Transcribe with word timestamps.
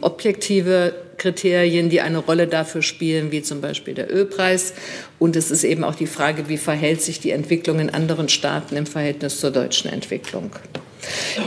objektive 0.00 0.94
Kriterien, 1.18 1.88
die 1.88 2.00
eine 2.00 2.18
Rolle 2.18 2.46
dafür 2.46 2.82
spielen, 2.82 3.30
wie 3.30 3.42
zum 3.42 3.60
Beispiel 3.60 3.94
der 3.94 4.12
Ölpreis. 4.12 4.74
Und 5.18 5.36
es 5.36 5.50
ist 5.50 5.62
eben 5.64 5.84
auch 5.84 5.94
die 5.94 6.06
Frage, 6.06 6.48
wie 6.48 6.56
verhält 6.56 7.00
sich 7.02 7.20
die 7.20 7.30
Entwicklung 7.30 7.78
in 7.78 7.90
anderen 7.90 8.28
Staaten 8.28 8.76
im 8.76 8.86
Verhältnis 8.86 9.38
zur 9.38 9.50
deutschen 9.50 9.90
Entwicklung. 9.90 10.50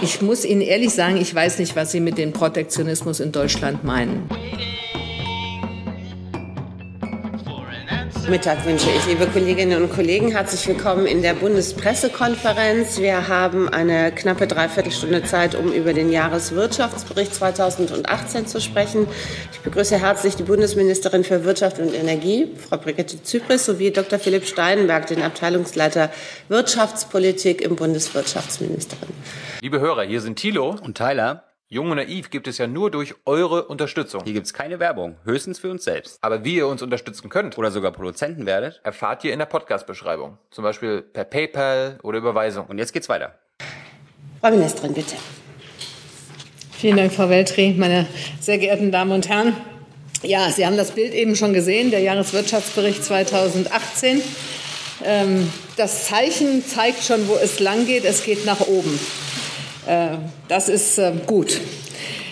Ich 0.01 0.21
muss 0.21 0.45
Ihnen 0.45 0.61
ehrlich 0.61 0.91
sagen, 0.91 1.17
ich 1.17 1.33
weiß 1.33 1.59
nicht, 1.59 1.75
was 1.75 1.91
Sie 1.91 1.99
mit 1.99 2.17
dem 2.17 2.33
Protektionismus 2.33 3.19
in 3.19 3.31
Deutschland 3.31 3.83
meinen. 3.83 4.29
Mittag 8.29 8.65
wünsche 8.65 8.89
ich, 8.89 9.05
liebe 9.05 9.27
Kolleginnen 9.27 9.83
und 9.83 9.91
Kollegen. 9.91 10.31
Herzlich 10.31 10.67
willkommen 10.67 11.05
in 11.05 11.21
der 11.21 11.35
Bundespressekonferenz. 11.35 12.99
Wir 12.99 13.27
haben 13.27 13.69
eine 13.69 14.11
knappe 14.11 14.47
Dreiviertelstunde 14.47 15.23
Zeit, 15.23 15.53
um 15.53 15.71
über 15.71 15.93
den 15.93 16.11
Jahreswirtschaftsbericht 16.11 17.35
2018 17.35 18.47
zu 18.47 18.59
sprechen. 18.59 19.07
Ich 19.51 19.59
begrüße 19.59 19.99
herzlich 19.99 20.35
die 20.35 20.43
Bundesministerin 20.43 21.23
für 21.23 21.43
Wirtschaft 21.43 21.77
und 21.77 21.93
Energie, 21.93 22.47
Frau 22.57 22.77
Brigitte 22.77 23.21
Zypris, 23.21 23.65
sowie 23.65 23.91
Dr. 23.91 24.17
Philipp 24.17 24.45
Steinberg, 24.47 25.05
den 25.05 25.21
Abteilungsleiter 25.21 26.09
Wirtschaftspolitik 26.47 27.61
im 27.61 27.75
Bundeswirtschaftsministerium. 27.75 29.15
Liebe 29.61 29.79
Hörer, 29.79 30.03
hier 30.03 30.21
sind 30.21 30.37
Thilo 30.37 30.75
und 30.81 30.97
Tyler. 30.97 31.43
Jung 31.67 31.89
und 31.89 31.97
naiv 31.97 32.29
gibt 32.29 32.47
es 32.47 32.59
ja 32.59 32.67
nur 32.67 32.91
durch 32.91 33.15
eure 33.25 33.65
Unterstützung. 33.65 34.21
Hier 34.23 34.33
gibt 34.33 34.45
es 34.45 34.53
keine 34.53 34.79
Werbung, 34.79 35.17
höchstens 35.23 35.57
für 35.57 35.71
uns 35.71 35.83
selbst. 35.83 36.19
Aber 36.21 36.45
wie 36.45 36.57
ihr 36.57 36.67
uns 36.67 36.83
unterstützen 36.83 37.27
könnt 37.27 37.57
oder 37.57 37.71
sogar 37.71 37.91
Produzenten 37.91 38.45
werdet, 38.45 38.81
erfahrt 38.83 39.23
ihr 39.23 39.33
in 39.33 39.39
der 39.39 39.47
Podcast-Beschreibung. 39.47 40.37
Zum 40.51 40.63
Beispiel 40.63 41.01
per 41.01 41.23
PayPal 41.23 41.97
oder 42.03 42.19
Überweisung. 42.19 42.67
Und 42.67 42.77
jetzt 42.77 42.93
geht's 42.93 43.09
weiter. 43.09 43.39
Frau 44.41 44.51
Ministerin, 44.51 44.93
bitte. 44.93 45.15
Vielen 46.77 46.97
Dank, 46.97 47.11
Frau 47.11 47.29
Weltri, 47.29 47.73
meine 47.75 48.05
sehr 48.39 48.59
geehrten 48.59 48.91
Damen 48.91 49.11
und 49.11 49.27
Herren. 49.27 49.57
Ja, 50.21 50.51
Sie 50.51 50.67
haben 50.67 50.77
das 50.77 50.91
Bild 50.91 51.15
eben 51.15 51.35
schon 51.35 51.53
gesehen, 51.53 51.89
der 51.89 52.01
Jahreswirtschaftsbericht 52.01 53.03
2018. 53.03 54.21
Ähm, 55.03 55.51
das 55.77 56.05
Zeichen 56.05 56.63
zeigt 56.63 57.03
schon, 57.03 57.27
wo 57.27 57.33
es 57.33 57.59
lang 57.59 57.87
geht. 57.87 58.05
Es 58.05 58.23
geht 58.23 58.45
nach 58.45 58.61
oben. 58.61 58.99
Äh, 59.87 60.17
das 60.47 60.69
ist 60.69 60.97
äh, 60.97 61.11
gut. 61.25 61.59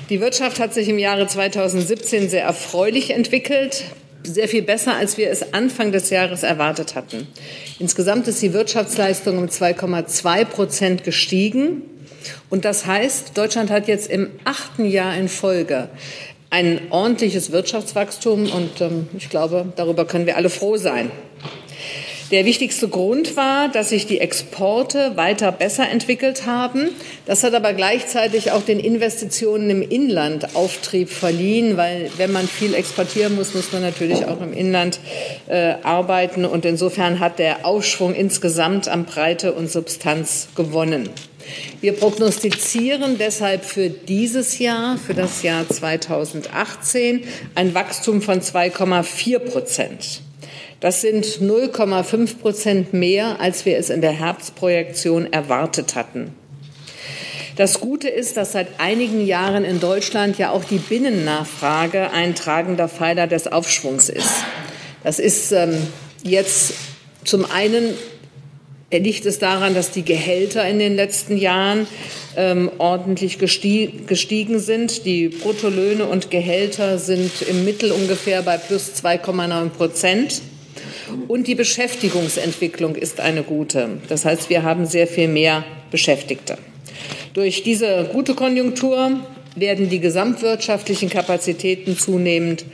Die 0.09 0.19
Wirtschaft 0.19 0.59
hat 0.59 0.73
sich 0.73 0.89
im 0.89 0.99
Jahre 0.99 1.27
2017 1.27 2.29
sehr 2.29 2.43
erfreulich 2.43 3.11
entwickelt, 3.11 3.85
sehr 4.23 4.47
viel 4.47 4.61
besser, 4.61 4.95
als 4.95 5.17
wir 5.17 5.29
es 5.29 5.53
Anfang 5.53 5.91
des 5.91 6.09
Jahres 6.09 6.43
erwartet 6.43 6.95
hatten. 6.95 7.27
Insgesamt 7.79 8.27
ist 8.27 8.41
die 8.41 8.53
Wirtschaftsleistung 8.53 9.37
um 9.37 9.45
2,2 9.45 10.45
Prozent 10.45 11.03
gestiegen. 11.03 11.83
Und 12.49 12.65
das 12.65 12.85
heißt, 12.85 13.37
Deutschland 13.37 13.69
hat 13.69 13.87
jetzt 13.87 14.09
im 14.09 14.29
achten 14.43 14.85
Jahr 14.85 15.15
in 15.15 15.27
Folge 15.27 15.89
ein 16.49 16.81
ordentliches 16.91 17.51
Wirtschaftswachstum. 17.51 18.51
Und 18.51 18.81
ähm, 18.81 19.07
ich 19.17 19.29
glaube, 19.29 19.73
darüber 19.75 20.05
können 20.05 20.25
wir 20.25 20.37
alle 20.37 20.49
froh 20.49 20.77
sein. 20.77 21.11
Der 22.33 22.45
wichtigste 22.45 22.87
Grund 22.87 23.35
war, 23.35 23.69
dass 23.69 23.89
sich 23.89 24.07
die 24.07 24.19
Exporte 24.19 25.15
weiter 25.15 25.51
besser 25.51 25.87
entwickelt 25.87 26.47
haben. 26.47 26.89
Das 27.27 27.43
hat 27.43 27.53
aber 27.53 27.73
gleichzeitig 27.73 28.49
auch 28.49 28.63
den 28.63 28.79
Investitionen 28.79 29.69
im 29.69 29.83
Inland 29.83 30.55
Auftrieb 30.55 31.11
verliehen, 31.11 31.77
weil 31.77 32.09
wenn 32.17 32.31
man 32.31 32.47
viel 32.47 32.73
exportieren 32.73 33.35
muss, 33.35 33.53
muss 33.53 33.71
man 33.71 33.83
natürlich 33.83 34.25
auch 34.25 34.41
im 34.41 34.51
Inland 34.51 34.99
äh, 35.47 35.75
arbeiten. 35.83 36.43
Und 36.45 36.65
insofern 36.65 37.19
hat 37.19 37.37
der 37.37 37.67
Aufschwung 37.67 38.15
insgesamt 38.15 38.87
an 38.87 39.05
Breite 39.05 39.53
und 39.53 39.69
Substanz 39.69 40.47
gewonnen. 40.55 41.09
Wir 41.81 41.93
prognostizieren 41.93 43.19
deshalb 43.19 43.63
für 43.63 43.91
dieses 43.91 44.57
Jahr, 44.57 44.97
für 44.97 45.13
das 45.13 45.43
Jahr 45.43 45.69
2018, 45.69 47.25
ein 47.53 47.75
Wachstum 47.75 48.23
von 48.23 48.41
2,4 48.41 49.37
Prozent. 49.37 50.23
Das 50.83 50.99
sind 50.99 51.25
0,5 51.25 52.39
Prozent 52.39 52.93
mehr, 52.93 53.39
als 53.39 53.65
wir 53.65 53.77
es 53.77 53.89
in 53.89 54.01
der 54.01 54.11
Herbstprojektion 54.11 55.31
erwartet 55.31 55.95
hatten. 55.95 56.35
Das 57.55 57.79
Gute 57.79 58.09
ist, 58.09 58.35
dass 58.35 58.51
seit 58.51 58.67
einigen 58.79 59.25
Jahren 59.25 59.63
in 59.63 59.79
Deutschland 59.79 60.37
ja 60.37 60.51
auch 60.51 60.65
die 60.65 60.79
Binnennachfrage 60.79 62.11
ein 62.11 62.35
tragender 62.35 62.89
Pfeiler 62.89 63.27
des 63.27 63.47
Aufschwungs 63.47 64.09
ist. 64.09 64.43
Das 65.05 65.19
ist 65.19 65.53
ähm, 65.53 65.87
jetzt 66.21 66.73
zum 67.23 67.49
einen 67.49 67.93
liegt 68.91 69.25
es 69.25 69.39
daran, 69.39 69.73
dass 69.75 69.91
die 69.91 70.03
Gehälter 70.03 70.67
in 70.67 70.79
den 70.79 70.97
letzten 70.97 71.37
Jahren 71.37 71.87
ähm, 72.35 72.69
ordentlich 72.77 73.39
gestiegen 73.39 74.59
sind. 74.59 75.05
Die 75.05 75.29
Bruttolöhne 75.29 76.07
und 76.07 76.29
Gehälter 76.29 76.97
sind 76.97 77.41
im 77.43 77.63
Mittel 77.63 77.93
ungefähr 77.93 78.41
bei 78.41 78.57
plus 78.57 78.91
2,9 79.01 79.69
Prozent. 79.69 80.41
Und 81.27 81.47
die 81.47 81.55
Beschäftigungsentwicklung 81.55 82.95
ist 82.95 83.19
eine 83.19 83.43
gute. 83.43 84.01
Das 84.07 84.25
heißt, 84.25 84.49
wir 84.49 84.63
haben 84.63 84.85
sehr 84.85 85.07
viel 85.07 85.27
mehr 85.27 85.63
Beschäftigte. 85.91 86.57
Durch 87.33 87.63
diese 87.63 88.09
gute 88.11 88.35
Konjunktur 88.35 89.19
werden 89.55 89.89
die 89.89 89.99
gesamtwirtschaftlichen 89.99 91.09
Kapazitäten 91.09 91.97
zunehmend 91.97 92.65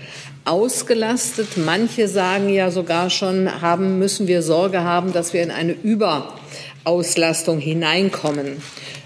ausgelastet. 0.45 1.57
Manche 1.57 2.07
sagen 2.07 2.50
ja 2.50 2.72
sogar 2.72 3.09
schon, 3.09 3.61
haben, 3.61 4.00
müssen 4.00 4.27
wir 4.27 4.41
Sorge 4.41 4.83
haben, 4.83 5.13
dass 5.13 5.33
wir 5.33 5.44
in 5.44 5.51
eine 5.51 5.73
Überauslastung 5.73 7.59
hineinkommen. 7.59 8.57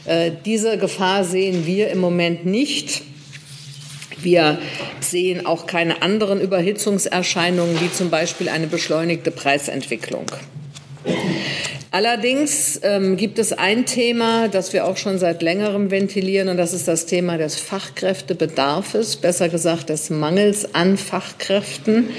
Äh, 0.05 0.31
diese 0.45 0.77
Gefahr 0.77 1.23
sehen 1.23 1.65
wir 1.65 1.89
im 1.89 1.99
Moment 1.99 2.45
nicht. 2.45 3.03
Wir 4.23 4.59
sehen 5.01 5.45
auch 5.45 5.67
keine 5.67 6.01
anderen 6.01 6.41
Überhitzungserscheinungen, 6.41 7.79
wie 7.81 7.91
zum 7.91 8.09
Beispiel 8.09 8.49
eine 8.49 8.67
beschleunigte 8.67 9.31
Preisentwicklung. 9.31 10.25
Allerdings 11.91 12.79
ähm, 12.81 13.17
gibt 13.17 13.37
es 13.37 13.53
ein 13.53 13.85
Thema, 13.85 14.47
das 14.47 14.73
wir 14.73 14.85
auch 14.85 14.97
schon 14.97 15.19
seit 15.19 15.43
längerem 15.43 15.91
ventilieren, 15.91 16.49
und 16.49 16.57
das 16.57 16.73
ist 16.73 16.87
das 16.87 17.05
Thema 17.05 17.37
des 17.37 17.59
Fachkräftebedarfs, 17.59 19.17
besser 19.17 19.47
gesagt 19.47 19.89
des 19.89 20.09
Mangels 20.09 20.73
an 20.73 20.97
Fachkräften. 20.97 22.09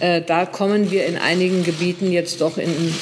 Äh, 0.00 0.20
da 0.20 0.44
kommen 0.44 0.90
wir 0.90 1.06
in 1.06 1.16
einigen 1.16 1.64
Gebieten 1.64 2.12
jetzt 2.12 2.42
doch 2.42 2.58
in 2.58 2.94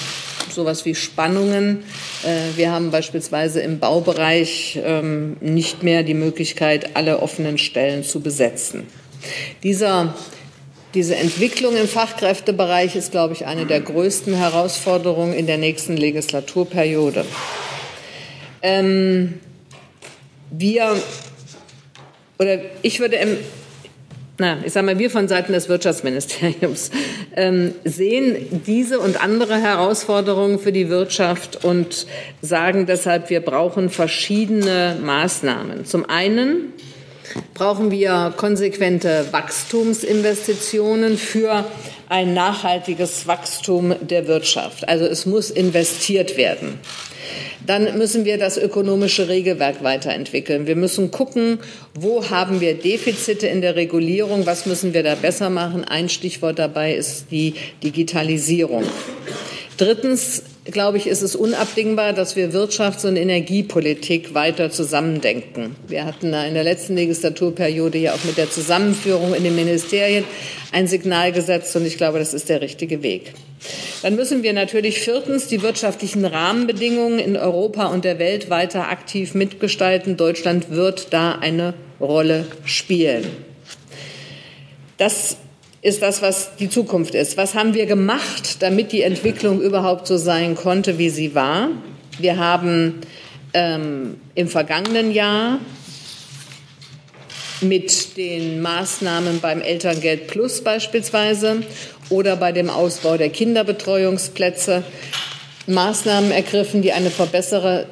sowas 0.53 0.85
wie 0.85 0.95
Spannungen. 0.95 1.85
Äh, 2.25 2.57
wir 2.57 2.71
haben 2.73 2.91
beispielsweise 2.91 3.61
im 3.61 3.79
Baubereich 3.79 4.79
ähm, 4.85 5.37
nicht 5.41 5.83
mehr 5.83 6.03
die 6.03 6.15
Möglichkeit, 6.15 6.97
alle 6.97 7.21
offenen 7.21 7.59
Stellen 7.59 8.05
zu 8.05 8.21
besetzen. 8.21 8.87
Dieser 9.63 10.15
diese 10.95 11.15
Entwicklung 11.15 11.77
im 11.77 11.87
Fachkräftebereich 11.87 12.97
ist, 12.97 13.13
glaube 13.13 13.33
ich, 13.35 13.47
eine 13.47 13.65
der 13.65 13.81
größten 13.81 14.35
Herausforderungen 14.35 15.35
in 15.35 15.47
der 15.47 15.57
nächsten 15.57 15.97
Legislaturperiode. 15.97 17.25
Ähm, 18.61 19.39
wir 20.51 21.01
oder 22.41 22.59
ich 22.83 23.01
würde 23.01 23.17
na, 24.41 24.57
ich 24.65 24.73
sage 24.73 24.87
mal, 24.87 24.99
wir 24.99 25.11
von 25.11 25.29
Seiten 25.29 25.53
des 25.53 25.69
Wirtschaftsministeriums 25.69 26.91
ähm, 27.37 27.75
sehen 27.85 28.63
diese 28.67 28.99
und 28.99 29.23
andere 29.23 29.57
Herausforderungen 29.61 30.59
für 30.59 30.73
die 30.73 30.89
Wirtschaft 30.89 31.63
und 31.63 32.07
sagen 32.41 32.87
deshalb, 32.87 33.29
wir 33.29 33.41
brauchen 33.41 33.91
verschiedene 33.91 34.97
Maßnahmen. 35.03 35.85
Zum 35.85 36.09
einen 36.09 36.73
brauchen 37.53 37.91
wir 37.91 38.33
konsequente 38.35 39.27
Wachstumsinvestitionen 39.31 41.19
für 41.19 41.67
ein 42.11 42.35
nachhaltiges 42.35 43.29
Wachstum 43.29 43.95
der 44.01 44.27
Wirtschaft. 44.27 44.89
Also 44.89 45.05
es 45.05 45.27
muss 45.27 45.49
investiert 45.49 46.37
werden. 46.37 46.81
Dann 47.65 47.97
müssen 47.97 48.25
wir 48.25 48.37
das 48.37 48.59
ökonomische 48.59 49.29
Regelwerk 49.29 49.85
weiterentwickeln. 49.85 50.67
Wir 50.67 50.75
müssen 50.75 51.13
gucken, 51.13 51.61
wo 51.95 52.29
haben 52.29 52.61
wir 52.61 52.75
Defizite 52.75 53.47
in 53.47 53.61
der 53.61 53.77
Regulierung, 53.77 54.45
was 54.45 54.67
müssen 54.67 54.93
wir 54.93 55.05
da 55.05 55.15
besser 55.15 55.51
machen. 55.51 55.85
Ein 55.85 56.09
Stichwort 56.09 56.59
dabei 56.59 56.95
ist 56.95 57.27
die 57.31 57.55
Digitalisierung. 57.85 58.83
Drittens 59.77 60.43
glaube 60.73 60.99
ich, 60.99 61.07
ist 61.07 61.23
es 61.23 61.37
unabdingbar, 61.37 62.13
dass 62.13 62.37
wir 62.37 62.53
Wirtschafts- 62.53 63.07
und 63.07 63.17
Energiepolitik 63.17 64.35
weiter 64.35 64.71
zusammendenken. 64.71 65.77
Wir 65.87 66.05
hatten 66.05 66.33
in 66.33 66.55
der 66.55 66.65
letzten 66.65 66.97
Legislaturperiode 66.97 67.99
ja 67.99 68.15
auch 68.15 68.25
mit 68.25 68.37
der 68.37 68.51
Zusammenführung 68.51 69.35
in 69.35 69.45
den 69.45 69.55
Ministerien 69.55 70.25
ein 70.73 70.87
Signal 70.87 71.33
gesetzt 71.33 71.75
und 71.77 71.87
ich 71.87 71.97
glaube, 71.97 72.19
das 72.19 72.35
ist 72.35 72.49
der 72.49 72.61
richtige 72.61 73.03
Weg. 73.03 73.33
Dann 74.03 74.17
müssen 74.17 74.43
wir 74.43 74.53
natürlich 74.53 75.01
viertens 75.01 75.47
die 75.47 75.63
wirtschaftlichen 75.63 76.25
Rahmenbedingungen 76.25 77.19
in 77.19 77.37
Europa 77.37 77.87
und 77.87 78.05
der 78.05 78.19
Welt 78.19 78.49
weiter 78.49 78.89
aktiv 78.89 79.35
mitgestalten. 79.35 80.17
Deutschland 80.17 80.71
wird 80.71 81.13
da 81.13 81.33
eine 81.33 81.75
Rolle 82.01 82.47
spielen. 82.65 83.27
Das 84.97 85.37
ist 85.83 86.03
das, 86.03 86.21
was 86.21 86.57
die 86.57 86.69
Zukunft 86.69 87.15
ist. 87.15 87.37
Was 87.37 87.55
haben 87.55 87.75
wir 87.75 87.87
gemacht, 87.87 88.61
damit 88.61 88.93
die 88.93 89.03
Entwicklung 89.03 89.61
überhaupt 89.61 90.07
so 90.07 90.17
sein 90.17 90.55
konnte, 90.55 90.99
wie 90.99 91.11
sie 91.11 91.35
war? 91.35 91.69
Wir 92.19 92.37
haben 92.37 93.01
ähm, 93.55 94.21
im 94.35 94.49
vergangenen 94.49 95.13
Jahr 95.13 95.59
mit 97.63 98.17
den 98.17 98.61
Maßnahmen 98.61 99.41
beim 99.41 99.61
Elterngeld 99.61 100.27
Plus 100.27 100.63
beispielsweise 100.63 101.63
oder 102.09 102.37
bei 102.37 102.53
dem 102.53 102.71
Ausbau 102.71 103.17
der 103.17 103.31
Kinderbetreuungsplätze 103.31 104.83
Maßnahmen 105.67 106.31
ergriffen, 106.31 106.83
die 106.83 106.93
eine 106.93 107.11
verbesserte 107.11 107.87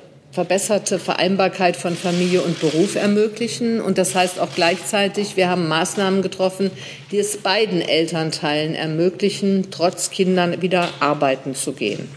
Vereinbarkeit 0.99 1.77
von 1.77 1.97
Familie 1.97 2.43
und 2.43 2.61
Beruf 2.61 2.95
ermöglichen. 2.95 3.81
Und 3.81 3.99
das 3.99 4.15
heißt 4.15 4.39
auch 4.39 4.55
gleichzeitig, 4.55 5.37
wir 5.37 5.49
haben 5.49 5.69
Maßnahmen 5.69 6.23
getroffen, 6.23 6.71
die 7.11 7.19
es 7.19 7.39
beiden 7.39 7.81
Elternteilen 7.81 8.75
ermöglichen, 8.75 9.69
trotz 9.71 10.11
Kindern 10.11 10.63
wieder 10.63 10.91
arbeiten 11.01 11.55
zu 11.55 11.73
gehen. 11.73 12.09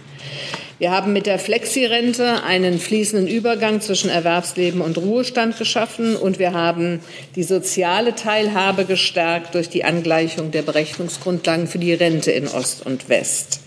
Wir 0.81 0.89
haben 0.89 1.13
mit 1.13 1.27
der 1.27 1.37
Flexirente 1.37 2.43
einen 2.43 2.79
fließenden 2.79 3.27
Übergang 3.27 3.81
zwischen 3.81 4.09
Erwerbsleben 4.09 4.81
und 4.81 4.97
Ruhestand 4.97 5.59
geschaffen 5.59 6.15
und 6.15 6.39
wir 6.39 6.53
haben 6.53 7.01
die 7.35 7.43
soziale 7.43 8.15
Teilhabe 8.15 8.85
gestärkt 8.85 9.53
durch 9.53 9.69
die 9.69 9.83
Angleichung 9.83 10.49
der 10.49 10.63
Berechnungsgrundlagen 10.63 11.67
für 11.67 11.77
die 11.77 11.93
Rente 11.93 12.31
in 12.31 12.47
Ost 12.47 12.83
und 12.83 13.09
West. 13.09 13.59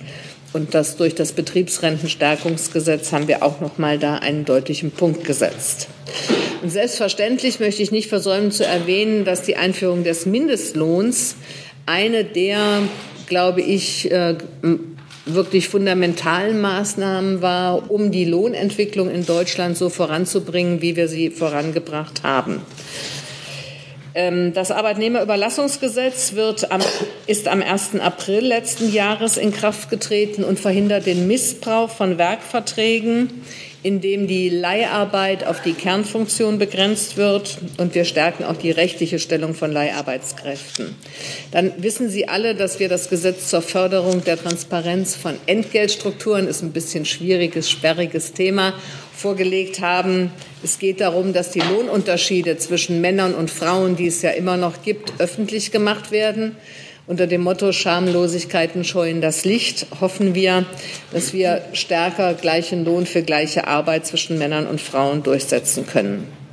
Und 0.54 0.72
das 0.72 0.96
durch 0.96 1.16
das 1.16 1.32
Betriebsrentenstärkungsgesetz 1.32 3.12
haben 3.12 3.26
wir 3.26 3.42
auch 3.42 3.60
noch 3.60 3.76
mal 3.76 3.98
da 3.98 4.14
einen 4.14 4.44
deutlichen 4.44 4.92
Punkt 4.92 5.24
gesetzt. 5.24 5.88
Und 6.62 6.70
selbstverständlich 6.70 7.58
möchte 7.58 7.82
ich 7.82 7.90
nicht 7.90 8.08
versäumen 8.08 8.52
zu 8.52 8.64
erwähnen, 8.64 9.24
dass 9.24 9.42
die 9.42 9.56
Einführung 9.56 10.04
des 10.04 10.26
Mindestlohns 10.26 11.34
eine 11.86 12.24
der, 12.24 12.82
glaube 13.26 13.62
ich, 13.62 14.10
äh, 14.12 14.36
wirklich 15.26 15.68
fundamentalen 15.68 16.60
Maßnahmen 16.60 17.42
war, 17.42 17.90
um 17.90 18.12
die 18.12 18.24
Lohnentwicklung 18.24 19.10
in 19.10 19.26
Deutschland 19.26 19.76
so 19.76 19.88
voranzubringen, 19.88 20.80
wie 20.82 20.94
wir 20.94 21.08
sie 21.08 21.30
vorangebracht 21.30 22.22
haben. 22.22 22.60
Ähm, 24.14 24.52
das 24.52 24.70
Arbeitnehmerüberlassungsgesetz 24.70 26.34
wird 26.34 26.70
am, 26.70 26.80
ist 27.26 27.48
am 27.48 27.62
1. 27.62 27.96
April 28.00 28.46
letzten 28.46 28.92
Jahres 28.92 29.36
in 29.36 29.52
Kraft 29.52 29.90
getreten 29.90 30.44
und 30.44 30.60
verhindert 30.60 31.06
den 31.06 31.26
Missbrauch 31.26 31.90
von 31.90 32.16
Werkverträgen 32.16 33.42
in 33.84 34.00
dem 34.00 34.26
die 34.26 34.48
Leiharbeit 34.48 35.46
auf 35.46 35.60
die 35.60 35.74
Kernfunktion 35.74 36.58
begrenzt 36.58 37.18
wird 37.18 37.58
und 37.76 37.94
wir 37.94 38.06
stärken 38.06 38.44
auch 38.44 38.56
die 38.56 38.70
rechtliche 38.70 39.18
Stellung 39.18 39.52
von 39.52 39.70
Leiharbeitskräften. 39.70 40.96
Dann 41.52 41.70
wissen 41.76 42.08
Sie 42.08 42.26
alle, 42.26 42.54
dass 42.54 42.80
wir 42.80 42.88
das 42.88 43.10
Gesetz 43.10 43.50
zur 43.50 43.60
Förderung 43.60 44.24
der 44.24 44.42
Transparenz 44.42 45.14
von 45.14 45.34
Entgeltstrukturen 45.44 46.48
ist 46.48 46.62
ein 46.62 46.72
bisschen 46.72 47.04
schwieriges, 47.04 47.70
sperriges 47.70 48.32
Thema 48.32 48.72
vorgelegt 49.14 49.80
haben. 49.80 50.30
Es 50.62 50.78
geht 50.78 51.00
darum, 51.00 51.32
dass 51.32 51.50
die 51.50 51.60
Lohnunterschiede 51.60 52.56
zwischen 52.58 53.00
Männern 53.00 53.34
und 53.34 53.50
Frauen, 53.50 53.96
die 53.96 54.06
es 54.06 54.22
ja 54.22 54.30
immer 54.30 54.56
noch 54.56 54.82
gibt, 54.82 55.12
öffentlich 55.18 55.70
gemacht 55.70 56.10
werden. 56.10 56.56
Unter 57.06 57.26
dem 57.26 57.42
Motto 57.42 57.70
Schamlosigkeiten 57.72 58.82
scheuen 58.82 59.20
das 59.20 59.44
Licht 59.44 59.86
hoffen 60.00 60.34
wir, 60.34 60.64
dass 61.12 61.34
wir 61.34 61.62
stärker 61.74 62.32
gleichen 62.32 62.84
Lohn 62.84 63.04
für 63.04 63.22
gleiche 63.22 63.66
Arbeit 63.66 64.06
zwischen 64.06 64.38
Männern 64.38 64.66
und 64.66 64.80
Frauen 64.80 65.22
durchsetzen 65.22 65.86
können. 65.86 66.43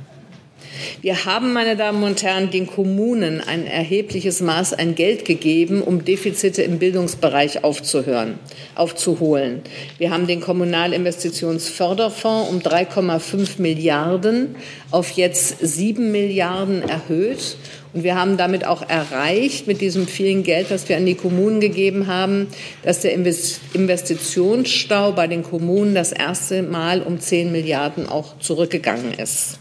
Wir 1.00 1.24
haben, 1.24 1.52
meine 1.52 1.76
Damen 1.76 2.02
und 2.02 2.20
Herren, 2.22 2.50
den 2.50 2.66
Kommunen 2.66 3.40
ein 3.40 3.66
erhebliches 3.66 4.40
Maß 4.40 4.74
an 4.74 4.94
Geld 4.94 5.24
gegeben, 5.24 5.82
um 5.82 6.04
Defizite 6.04 6.62
im 6.62 6.78
Bildungsbereich 6.78 7.64
aufzuhören, 7.64 8.38
aufzuholen. 8.74 9.62
Wir 9.98 10.10
haben 10.10 10.26
den 10.26 10.40
Kommunalinvestitionsförderfonds 10.40 12.50
um 12.50 12.60
3,5 12.60 13.60
Milliarden 13.60 14.56
auf 14.90 15.10
jetzt 15.12 15.56
7 15.60 16.12
Milliarden 16.12 16.82
erhöht 16.82 17.56
und 17.94 18.04
wir 18.04 18.16
haben 18.16 18.36
damit 18.36 18.64
auch 18.64 18.88
erreicht, 18.88 19.66
mit 19.66 19.80
diesem 19.80 20.06
vielen 20.06 20.42
Geld, 20.42 20.70
das 20.70 20.88
wir 20.88 20.96
an 20.96 21.04
die 21.04 21.14
Kommunen 21.14 21.60
gegeben 21.60 22.06
haben, 22.06 22.48
dass 22.82 23.00
der 23.00 23.12
Investitionsstau 23.12 25.12
bei 25.12 25.26
den 25.26 25.42
Kommunen 25.42 25.94
das 25.94 26.12
erste 26.12 26.62
Mal 26.62 27.02
um 27.02 27.20
10 27.20 27.52
Milliarden 27.52 28.08
auch 28.08 28.38
zurückgegangen 28.38 29.12
ist. 29.14 29.58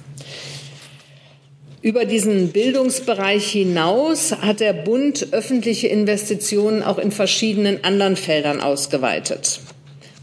Über 1.84 2.06
diesen 2.06 2.50
Bildungsbereich 2.50 3.52
hinaus 3.52 4.34
hat 4.34 4.60
der 4.60 4.74
Bund 4.74 5.30
öffentliche 5.32 5.88
Investitionen 5.88 6.84
auch 6.84 7.00
in 7.00 7.12
verschiedenen 7.12 7.84
anderen 7.84 8.16
Feldern 8.16 8.62
ausgeweitet. 8.62 9.62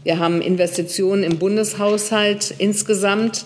Wir 0.05 0.19
haben 0.19 0.41
Investitionen 0.41 1.23
im 1.23 1.37
Bundeshaushalt 1.37 2.55
insgesamt. 2.57 3.43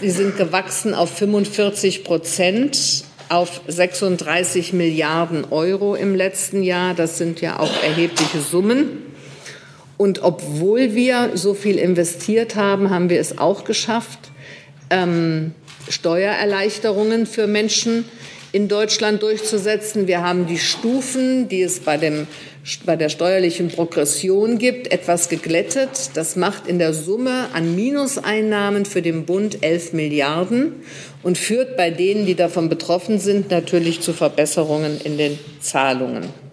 Sie 0.00 0.10
sind 0.10 0.36
gewachsen 0.36 0.94
auf 0.94 1.10
45 1.10 2.04
Prozent 2.04 3.02
auf 3.28 3.62
36 3.66 4.72
Milliarden 4.72 5.44
Euro 5.50 5.96
im 5.96 6.14
letzten 6.14 6.62
Jahr. 6.62 6.94
Das 6.94 7.18
sind 7.18 7.40
ja 7.40 7.58
auch 7.58 7.82
erhebliche 7.82 8.38
Summen. 8.38 9.02
Und 9.96 10.22
obwohl 10.22 10.94
wir 10.94 11.32
so 11.34 11.54
viel 11.54 11.78
investiert 11.78 12.54
haben, 12.54 12.90
haben 12.90 13.10
wir 13.10 13.18
es 13.18 13.38
auch 13.38 13.64
geschafft, 13.64 14.30
ähm, 14.90 15.52
Steuererleichterungen 15.88 17.26
für 17.26 17.46
Menschen 17.46 18.04
in 18.54 18.68
Deutschland 18.68 19.20
durchzusetzen. 19.22 20.06
Wir 20.06 20.22
haben 20.22 20.46
die 20.46 20.58
Stufen, 20.58 21.48
die 21.48 21.62
es 21.62 21.80
bei, 21.80 21.96
dem, 21.96 22.28
bei 22.86 22.94
der 22.94 23.08
steuerlichen 23.08 23.66
Progression 23.66 24.58
gibt, 24.58 24.92
etwas 24.92 25.28
geglättet. 25.28 26.10
Das 26.14 26.36
macht 26.36 26.68
in 26.68 26.78
der 26.78 26.94
Summe 26.94 27.48
an 27.52 27.74
Minuseinnahmen 27.74 28.84
für 28.84 29.02
den 29.02 29.26
Bund 29.26 29.64
11 29.64 29.92
Milliarden 29.92 30.72
und 31.24 31.36
führt 31.36 31.76
bei 31.76 31.90
denen, 31.90 32.26
die 32.26 32.36
davon 32.36 32.68
betroffen 32.68 33.18
sind, 33.18 33.50
natürlich 33.50 34.02
zu 34.02 34.12
Verbesserungen 34.12 35.00
in 35.02 35.18
den 35.18 35.36
Zahlungen. 35.58 36.43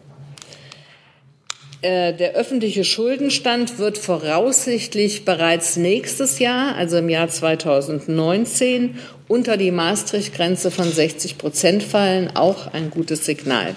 Äh, 1.82 2.14
der 2.14 2.34
öffentliche 2.34 2.84
Schuldenstand 2.84 3.80
wird 3.80 3.98
voraussichtlich 3.98 5.26
bereits 5.26 5.78
nächstes 5.78 6.38
Jahr, 6.38 6.76
also 6.76 6.98
im 6.98 7.10
Jahr 7.10 7.28
2019, 7.28 9.00
unter 9.28 9.58
die 9.58 9.72
Maastricht-Grenze 9.72 10.70
von 10.70 10.92
60 10.92 11.40
Prozent 11.40 11.82
fallen. 11.82 12.36
Auch 12.36 12.68
ein 12.68 12.92
gutes 12.92 13.26
Signal. 13.26 13.74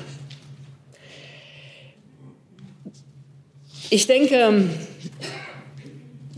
Ich 3.88 4.06
denke, 4.06 4.64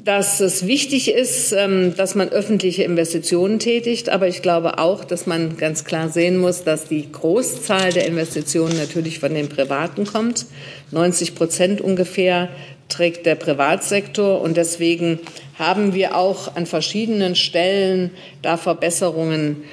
dass 0.07 0.39
es 0.39 0.69
wichtig 0.69 1.13
ist, 1.13 1.53
ähm, 1.53 1.97
dass 1.97 2.15
man 2.15 2.29
öffentliche 2.29 2.85
Investitionen 2.85 3.59
tätigt. 3.59 4.09
Aber 4.09 4.29
ich 4.29 4.41
glaube 4.41 4.79
auch, 4.79 5.05
dass 5.05 5.27
man 5.27 5.57
ganz 5.57 5.85
klar 5.85 6.09
sehen 6.11 6.39
muss, 6.39 6.63
dass 6.63 6.85
die 6.85 7.11
Großzahl 7.11 7.93
der 7.93 8.07
Investitionen 8.07 8.79
natürlich 8.79 9.19
von 9.19 9.35
den 9.35 9.49
Privaten 9.49 10.07
kommt. 10.07 10.47
90 10.93 11.35
Prozent 11.35 11.81
ungefähr 11.81 12.49
trägt 12.89 13.27
der 13.27 13.35
Privatsektor. 13.35 14.41
Und 14.41 14.57
deswegen 14.57 15.19
haben 15.59 15.93
wir 15.93 16.17
auch 16.17 16.55
an 16.55 16.67
verschiedenen 16.67 17.35
Stellen 17.35 18.13
da 18.43 18.57
Verbesserungen 18.57 19.65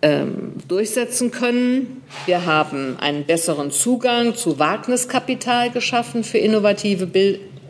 ähm, 0.00 0.54
durchsetzen 0.66 1.30
können. 1.30 2.02
Wir 2.24 2.46
haben 2.46 2.96
einen 3.00 3.24
besseren 3.24 3.70
Zugang 3.70 4.34
zu 4.34 4.58
Wagniskapital 4.58 5.70
geschaffen 5.70 6.24
für 6.24 6.38
innovative 6.38 7.06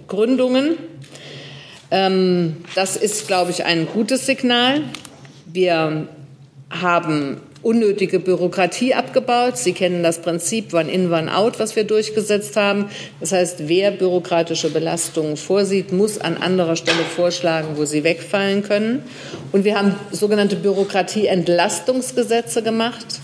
Gründungen. 0.06 0.76
Ähm, 1.94 2.56
das 2.74 2.96
ist, 2.96 3.28
glaube 3.28 3.52
ich, 3.52 3.64
ein 3.64 3.86
gutes 3.86 4.26
Signal. 4.26 4.82
Wir 5.46 6.08
haben 6.68 7.40
unnötige 7.62 8.18
Bürokratie 8.18 8.94
abgebaut. 8.94 9.56
Sie 9.56 9.74
kennen 9.74 10.02
das 10.02 10.18
Prinzip 10.18 10.74
One 10.74 10.90
in, 10.90 11.12
One 11.12 11.32
out, 11.32 11.60
was 11.60 11.76
wir 11.76 11.84
durchgesetzt 11.84 12.56
haben. 12.56 12.86
Das 13.20 13.30
heißt, 13.30 13.68
wer 13.68 13.92
bürokratische 13.92 14.70
Belastungen 14.70 15.36
vorsieht, 15.36 15.92
muss 15.92 16.18
an 16.18 16.36
anderer 16.36 16.74
Stelle 16.74 17.04
vorschlagen, 17.04 17.76
wo 17.76 17.84
sie 17.84 18.02
wegfallen 18.02 18.64
können. 18.64 19.04
Und 19.52 19.64
wir 19.64 19.78
haben 19.78 19.94
sogenannte 20.10 20.56
Bürokratieentlastungsgesetze 20.56 22.64
gemacht 22.64 23.20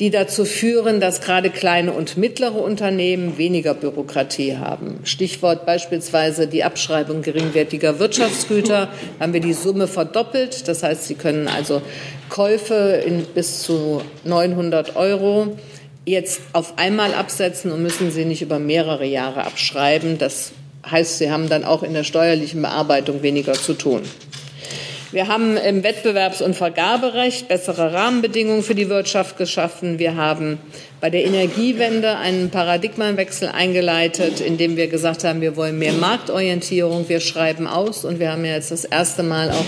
die 0.00 0.10
dazu 0.10 0.46
führen, 0.46 0.98
dass 0.98 1.20
gerade 1.20 1.50
kleine 1.50 1.92
und 1.92 2.16
mittlere 2.16 2.56
Unternehmen 2.56 3.36
weniger 3.36 3.74
Bürokratie 3.74 4.56
haben. 4.56 5.00
Stichwort 5.04 5.66
beispielsweise 5.66 6.46
die 6.46 6.64
Abschreibung 6.64 7.20
geringwertiger 7.20 7.98
Wirtschaftsgüter 7.98 8.88
haben 9.20 9.34
wir 9.34 9.40
die 9.40 9.52
Summe 9.52 9.86
verdoppelt. 9.86 10.66
Das 10.68 10.82
heißt, 10.82 11.06
Sie 11.06 11.16
können 11.16 11.48
also 11.48 11.82
Käufe 12.30 13.02
in 13.06 13.24
bis 13.24 13.62
zu 13.62 14.00
900 14.24 14.96
Euro 14.96 15.58
jetzt 16.06 16.40
auf 16.54 16.78
einmal 16.78 17.12
absetzen 17.12 17.70
und 17.70 17.82
müssen 17.82 18.10
sie 18.10 18.24
nicht 18.24 18.40
über 18.40 18.58
mehrere 18.58 19.04
Jahre 19.04 19.44
abschreiben. 19.44 20.16
Das 20.16 20.52
heißt, 20.90 21.18
Sie 21.18 21.30
haben 21.30 21.50
dann 21.50 21.62
auch 21.62 21.82
in 21.82 21.92
der 21.92 22.04
steuerlichen 22.04 22.62
Bearbeitung 22.62 23.22
weniger 23.22 23.52
zu 23.52 23.74
tun. 23.74 24.00
Wir 25.12 25.26
haben 25.26 25.56
im 25.56 25.82
Wettbewerbs- 25.82 26.40
und 26.40 26.54
Vergaberecht 26.54 27.48
bessere 27.48 27.92
Rahmenbedingungen 27.92 28.62
für 28.62 28.76
die 28.76 28.88
Wirtschaft 28.88 29.36
geschaffen. 29.36 29.98
Wir 29.98 30.14
haben 30.14 30.58
bei 31.00 31.10
der 31.10 31.24
Energiewende 31.24 32.16
einen 32.16 32.50
Paradigmenwechsel 32.50 33.48
eingeleitet, 33.48 34.40
indem 34.40 34.76
wir 34.76 34.86
gesagt 34.86 35.24
haben, 35.24 35.40
wir 35.40 35.56
wollen 35.56 35.80
mehr 35.80 35.94
Marktorientierung, 35.94 37.08
wir 37.08 37.18
schreiben 37.18 37.66
aus 37.66 38.04
und 38.04 38.20
wir 38.20 38.30
haben 38.30 38.44
jetzt 38.44 38.70
das 38.70 38.84
erste 38.84 39.24
Mal 39.24 39.50
auch 39.50 39.64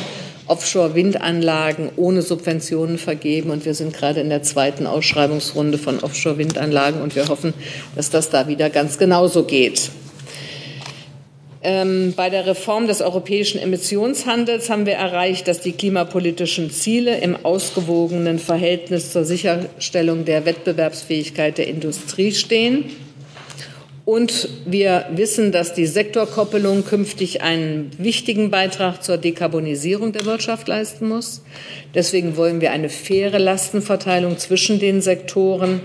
Offshore-Windanlagen 0.46 1.90
ohne 1.96 2.22
Subventionen 2.22 2.96
vergeben. 2.96 3.50
Und 3.50 3.64
wir 3.64 3.74
sind 3.74 3.94
gerade 3.94 4.20
in 4.20 4.28
der 4.28 4.44
zweiten 4.44 4.86
Ausschreibungsrunde 4.86 5.76
von 5.76 5.98
Offshore-Windanlagen 5.98 7.02
und 7.02 7.16
wir 7.16 7.26
hoffen, 7.26 7.52
dass 7.96 8.10
das 8.10 8.30
da 8.30 8.46
wieder 8.46 8.70
ganz 8.70 8.96
genauso 8.96 9.42
geht. 9.42 9.90
Ähm, 11.64 12.14
bei 12.16 12.28
der 12.28 12.46
Reform 12.46 12.88
des 12.88 13.00
europäischen 13.02 13.60
Emissionshandels 13.60 14.68
haben 14.68 14.84
wir 14.84 14.94
erreicht, 14.94 15.46
dass 15.46 15.60
die 15.60 15.72
klimapolitischen 15.72 16.72
Ziele 16.72 17.18
im 17.18 17.36
ausgewogenen 17.44 18.40
Verhältnis 18.40 19.12
zur 19.12 19.24
Sicherstellung 19.24 20.24
der 20.24 20.44
Wettbewerbsfähigkeit 20.44 21.58
der 21.58 21.68
Industrie 21.68 22.32
stehen. 22.32 22.86
Und 24.04 24.48
wir 24.66 25.06
wissen, 25.14 25.52
dass 25.52 25.74
die 25.74 25.86
Sektorkoppelung 25.86 26.84
künftig 26.84 27.42
einen 27.42 27.92
wichtigen 27.98 28.50
Beitrag 28.50 29.04
zur 29.04 29.16
Dekarbonisierung 29.16 30.12
der 30.12 30.24
Wirtschaft 30.24 30.66
leisten 30.66 31.08
muss. 31.08 31.42
Deswegen 31.94 32.36
wollen 32.36 32.60
wir 32.60 32.72
eine 32.72 32.88
faire 32.88 33.38
Lastenverteilung 33.38 34.38
zwischen 34.38 34.80
den 34.80 35.00
Sektoren. 35.00 35.80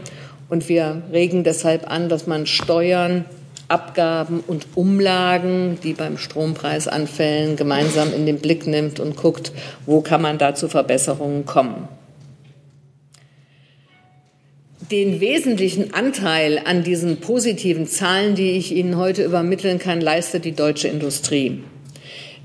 Und 0.50 0.68
wir 0.70 1.04
regen 1.14 1.44
deshalb 1.44 1.92
an, 1.92 2.10
dass 2.10 2.26
man 2.26 2.48
Steuern 2.48 3.26
Abgaben 3.70 4.42
und 4.48 4.68
Umlagen, 4.76 5.78
die 5.84 5.94
beim 5.94 6.18
Strompreis 6.18 6.88
anfällen, 6.88 7.56
gemeinsam 7.56 8.14
in 8.14 8.26
den 8.26 8.40
Blick 8.40 8.66
nimmt 8.66 9.00
und 9.00 9.16
guckt, 9.16 9.52
wo 9.86 10.02
kann 10.02 10.22
man 10.22 10.38
da 10.38 10.56
zu 10.56 10.70
Verbesserungen 10.70 11.46
kommen. 11.46 11.88
Den 14.90 15.20
wesentlichen 15.20 15.94
Anteil 15.94 16.62
an 16.64 16.84
diesen 16.84 17.18
positiven 17.18 17.88
Zahlen, 17.88 18.36
die 18.36 18.52
ich 18.52 18.74
Ihnen 18.74 18.96
heute 18.96 19.24
übermitteln 19.24 19.80
kann, 19.80 20.00
leistet 20.00 20.46
die 20.46 20.54
deutsche 20.54 20.88
Industrie. 20.88 21.62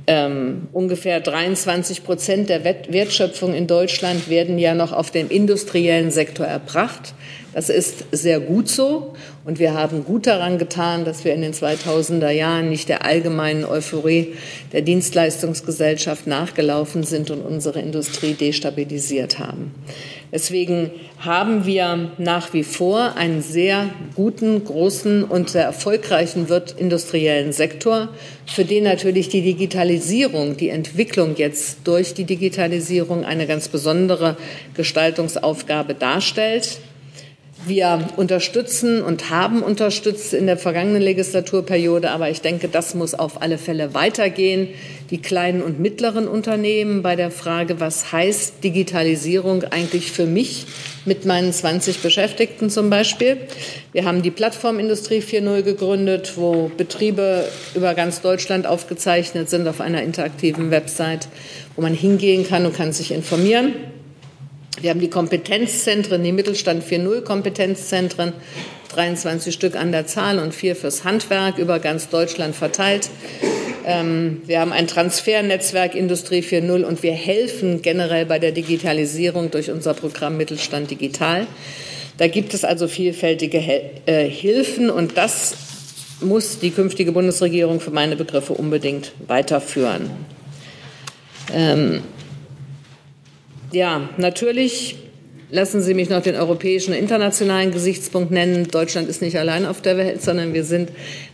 Ähm, 0.09 0.67
ungefähr 0.73 1.21
23 1.21 2.03
Prozent 2.03 2.49
der 2.49 2.65
Wertschöpfung 2.65 3.55
in 3.55 3.69
Deutschland 3.69 4.29
werden 4.29 4.59
ja 4.59 4.75
noch 4.75 4.93
auf 4.93 5.13
dem 5.13 5.31
industriellen 5.31 6.11
Sektor 6.11 6.45
erbracht. 6.45 7.15
Das 7.55 7.69
ist 7.69 8.05
sehr 8.13 8.41
gut 8.41 8.69
so 8.69 9.15
und 9.45 9.59
wir 9.59 9.75
haben 9.75 10.05
gut 10.05 10.27
daran 10.27 10.57
getan, 10.57 11.05
dass 11.05 11.25
wir 11.25 11.35
in 11.35 11.43
den 11.43 11.53
2000er 11.53 12.31
Jahren 12.31 12.71
nicht 12.71 12.89
der 12.89 13.05
allgemeinen 13.05 13.65
Euphorie 13.65 14.35
der 14.73 14.81
Dienstleistungsgesellschaft 14.81 16.27
nachgelaufen 16.27 17.03
sind 17.03 17.31
und 17.31 17.43
unsere 17.43 17.81
Industrie 17.81 18.33
destabilisiert 18.33 19.39
haben. 19.39 19.75
Deswegen 20.33 20.91
haben 21.19 21.67
wir 21.67 22.13
nach 22.17 22.55
wie 22.55 22.65
vor 22.65 23.17
einen 23.17 23.43
sehr 23.43 23.91
guten, 24.15 24.65
großen 24.65 25.23
und 25.23 25.51
sehr 25.51 25.65
erfolgreichen 25.65 26.47
industriellen 26.79 27.53
Sektor, 27.53 28.09
für 28.47 28.65
den 28.65 28.85
natürlich 28.85 29.29
die 29.29 29.43
Digitalisierung, 29.43 30.57
die 30.57 30.71
Entwicklung 30.71 31.37
jetzt 31.37 31.81
durch 31.85 32.15
die 32.15 32.25
Digitalisierung 32.25 33.27
eine 33.27 33.47
ganz 33.47 33.69
besondere 33.69 34.39
Gestaltungsaufgabe 34.75 35.95
darstellt. 35.95 36.79
Wir 37.65 38.09
unterstützen 38.17 39.03
und 39.03 39.31
haben 39.31 39.63
unterstützt 39.63 40.35
in 40.35 40.47
der 40.47 40.57
vergangenen 40.57 41.01
Legislaturperiode, 41.01 42.11
aber 42.11 42.29
ich 42.29 42.41
denke, 42.41 42.67
das 42.67 42.95
muss 42.95 43.15
auf 43.15 43.41
alle 43.41 43.57
Fälle 43.57 43.95
weitergehen. 43.95 44.69
Die 45.11 45.23
kleinen 45.23 45.63
und 45.63 45.79
mittleren 45.79 46.27
Unternehmen 46.27 47.03
bei 47.03 47.15
der 47.15 47.31
Frage, 47.31 47.79
was 47.79 48.11
heißt 48.11 48.65
Digitalisierung 48.65 49.63
eigentlich 49.65 50.11
für 50.11 50.27
mich 50.27 50.67
mit 51.05 51.25
meinen 51.25 51.53
20 51.53 52.01
Beschäftigten 52.01 52.69
zum 52.69 52.91
Beispiel. 52.91 53.37
Wir 53.93 54.07
haben 54.07 54.23
die 54.23 54.31
Plattformindustrie 54.33 55.21
4.0 55.21 55.63
gegründet, 55.63 56.33
wo 56.37 56.71
Betriebe 56.77 57.45
über 57.75 57.95
ganz 57.95 58.23
Deutschland 58.23 58.67
aufgezeichnet 58.67 59.51
sind 59.51 59.69
auf 59.69 59.81
einer 59.81 60.03
interaktiven 60.03 60.73
Website, 60.73 61.29
wo 61.77 61.83
man 61.83 61.95
hingehen 61.95 62.45
kann 62.47 62.67
und 62.67 62.75
kann 62.75 62.93
sich 62.93 63.13
informieren. 63.13 63.75
Wir 64.83 64.91
haben 64.91 65.01
die 65.01 65.11
Kompetenzzentren, 65.11 66.25
die 66.25 66.33
Mittelstand 66.33 66.83
4.0 66.83 67.21
Kompetenzzentren, 67.23 68.33
23 68.93 69.55
Stück 69.55 69.77
an 69.77 69.93
der 69.93 70.09
Zahl 70.09 70.41
und 70.41 70.53
vier 70.53 70.75
fürs 70.75 71.05
Handwerk 71.05 71.59
über 71.59 71.79
ganz 71.79 72.09
Deutschland 72.09 72.57
verteilt. 72.57 73.09
Ähm, 73.87 74.43
wir 74.45 74.59
haben 74.59 74.73
ein 74.73 74.89
Transfernetzwerk 74.89 75.95
Industrie 75.95 76.41
4.0 76.41 76.83
und 76.83 77.05
wir 77.05 77.13
helfen 77.13 77.81
generell 77.81 78.27
bei 78.27 78.41
der 78.41 78.51
Digitalisierung 78.51 79.53
durch 79.53 79.71
unser 79.71 79.95
Programm 79.95 80.37
Mittelstand 80.37 80.91
Digital. 80.91 81.47
Da 82.19 82.27
gibt 82.27 82.53
es 82.53 82.65
also 82.65 82.89
vielfältige 82.89 83.59
äh, 84.07 84.29
Hilfen 84.29 84.91
und 84.91 85.17
das 85.17 85.55
muss 86.21 86.59
die 86.59 86.73
künftige 86.73 87.13
Bundesregierung 87.13 87.79
für 87.79 87.93
meine 87.93 88.17
Begriffe 88.17 88.55
unbedingt 88.55 89.13
weiterführen. 89.29 90.11
Ja, 93.73 94.11
natürlich 94.19 94.97
lassen 95.51 95.83
Sie 95.83 95.93
mich 95.93 96.09
noch 96.09 96.23
den 96.23 96.35
europäischen 96.35 96.95
internationalen 96.95 97.73
Gesichtspunkt 97.73 98.31
nennen. 98.31 98.69
Deutschland 98.69 99.09
ist 99.09 99.21
nicht 99.21 99.39
allein 99.39 99.67
auf 99.67 99.83
der 99.83 99.99
Welt, 99.99 100.23
sondern 100.23 100.55
wir 100.55 100.65
sind 100.65 100.91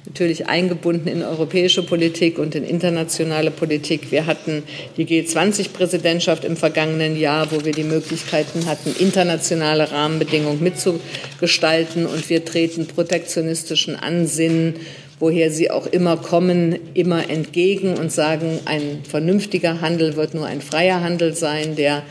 natürlich 0.06 0.48
eingebunden 0.48 1.08
in 1.08 1.22
europäische 1.22 1.84
Politik 1.84 2.38
und 2.38 2.54
in 2.54 2.64
internationale 2.64 3.52
Politik. 3.52 4.10
Wir 4.10 4.26
hatten 4.26 4.64
die 4.96 5.06
G20-Präsidentschaft 5.06 6.44
im 6.44 6.56
vergangenen 6.56 7.16
Jahr, 7.16 7.50
wo 7.52 7.64
wir 7.64 7.72
die 7.72 7.84
Möglichkeiten 7.84 8.66
hatten, 8.66 8.94
internationale 8.98 9.90
Rahmenbedingungen 9.90 10.62
mitzugestalten. 10.62 12.06
Und 12.06 12.28
wir 12.28 12.44
treten 12.44 12.86
protektionistischen 12.86 13.94
Ansinnen 13.94 14.74
woher 15.20 15.50
sie 15.50 15.70
auch 15.70 15.86
immer 15.86 16.16
kommen, 16.16 16.78
immer 16.94 17.28
entgegen 17.28 17.96
und 17.96 18.12
sagen, 18.12 18.60
ein 18.64 19.00
vernünftiger 19.08 19.80
Handel 19.80 20.16
wird 20.16 20.34
nur 20.34 20.46
ein 20.46 20.60
freier 20.60 21.00
Handel 21.00 21.34
sein, 21.34 21.76
der 21.76 22.02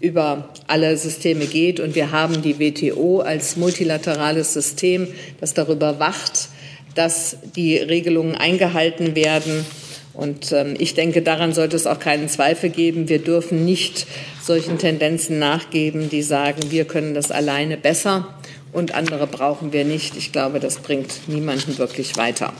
über 0.00 0.48
alle 0.66 0.96
Systeme 0.96 1.46
geht. 1.46 1.78
Und 1.80 1.94
wir 1.94 2.10
haben 2.10 2.42
die 2.42 2.58
WTO 2.58 3.20
als 3.20 3.56
multilaterales 3.56 4.54
System, 4.54 5.08
das 5.40 5.54
darüber 5.54 6.00
wacht, 6.00 6.48
dass 6.94 7.36
die 7.56 7.76
Regelungen 7.76 8.34
eingehalten 8.34 9.14
werden. 9.14 9.64
Und 10.12 10.52
ähm, 10.52 10.74
ich 10.78 10.94
denke, 10.94 11.22
daran 11.22 11.52
sollte 11.52 11.76
es 11.76 11.86
auch 11.86 12.00
keinen 12.00 12.28
Zweifel 12.28 12.70
geben. 12.70 13.08
Wir 13.08 13.20
dürfen 13.20 13.64
nicht 13.64 14.06
solchen 14.42 14.78
Tendenzen 14.78 15.38
nachgeben, 15.38 16.10
die 16.10 16.22
sagen, 16.22 16.70
wir 16.70 16.84
können 16.84 17.14
das 17.14 17.30
alleine 17.30 17.76
besser 17.76 18.34
und 18.72 18.94
andere 18.94 19.26
brauchen 19.26 19.72
wir 19.72 19.84
nicht. 19.84 20.16
Ich 20.16 20.32
glaube, 20.32 20.60
das 20.60 20.78
bringt 20.78 21.28
niemanden 21.28 21.78
wirklich 21.78 22.16
weiter. 22.16 22.52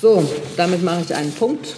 So, 0.00 0.24
damit 0.56 0.82
mache 0.82 1.02
ich 1.02 1.14
einen 1.14 1.32
Punkt 1.32 1.76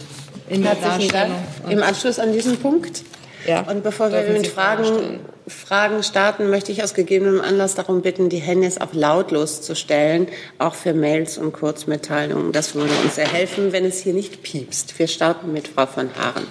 in 0.49 0.63
der 0.63 0.77
Darstellung. 0.77 1.11
Dank. 1.11 1.33
Im 1.73 1.83
Anschluss 1.83 2.19
an 2.19 2.33
diesen 2.33 2.57
Punkt 2.59 3.03
ja, 3.47 3.63
und 3.63 3.83
bevor 3.83 4.13
wir 4.13 4.23
mit 4.23 4.47
Fragen, 4.47 5.21
Fragen 5.49 6.03
starten, 6.03 6.49
möchte 6.49 6.71
ich 6.71 6.85
aus 6.85 6.95
gegebenem 6.95 7.41
Anlass 7.41 7.75
darum 7.75 8.03
bitten, 8.03 8.29
die 8.29 8.39
Hände 8.39 8.67
jetzt 8.67 8.81
auch 8.81 8.93
lautlos 8.93 9.63
zu 9.63 9.75
stellen, 9.75 10.29
auch 10.59 10.75
für 10.75 10.95
Mails 10.95 11.39
und 11.39 11.53
Kurzmitteilungen. 11.53 12.53
Das 12.53 12.75
würde 12.75 12.93
uns 13.03 13.17
sehr 13.17 13.27
helfen, 13.27 13.73
wenn 13.73 13.85
es 13.85 14.01
hier 14.01 14.15
nicht 14.15 14.43
piepst. 14.43 14.99
Wir 14.99 15.09
starten 15.09 15.53
mit 15.53 15.69
Frau 15.69 15.87
von 15.87 16.11
Haaren. 16.17 16.47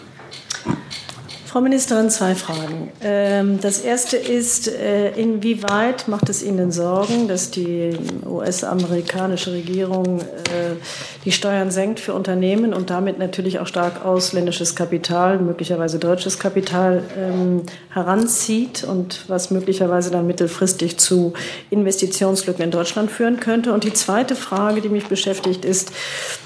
Frau 1.52 1.60
Ministerin, 1.60 2.10
zwei 2.10 2.34
Fragen. 2.34 2.94
Ähm, 3.04 3.60
das 3.60 3.82
erste 3.82 4.16
ist, 4.16 4.70
äh, 4.70 5.12
inwieweit 5.20 6.08
macht 6.08 6.30
es 6.30 6.44
Ihnen 6.44 6.72
Sorgen, 6.72 7.28
dass 7.28 7.52
die 7.52 7.92
US-amerikanische 8.26 9.52
Regierung 9.52 10.22
äh, 10.22 10.78
die 11.26 11.34
Steuern 11.34 11.70
senkt 11.70 12.00
für 12.00 12.14
Unternehmen 12.14 12.74
und 12.74 12.90
damit 12.90 13.20
natürlich 13.20 13.60
auch 13.60 13.68
stark 13.68 14.06
ausländisches 14.06 14.78
Kapital, 14.78 15.40
möglicherweise 15.40 16.00
deutsches 16.00 16.40
Kapital 16.40 17.04
ähm, 17.18 17.64
heranzieht 17.94 18.84
und 18.84 19.26
was 19.28 19.52
möglicherweise 19.52 20.12
dann 20.12 20.26
mittelfristig 20.26 20.98
zu 20.98 21.34
Investitionslücken 21.70 22.64
in 22.64 22.72
Deutschland 22.72 23.12
führen 23.12 23.40
könnte? 23.40 23.74
Und 23.74 23.84
die 23.84 23.94
zweite 23.94 24.36
Frage, 24.36 24.82
die 24.82 24.90
mich 24.90 25.08
beschäftigt, 25.08 25.66
ist, 25.66 25.92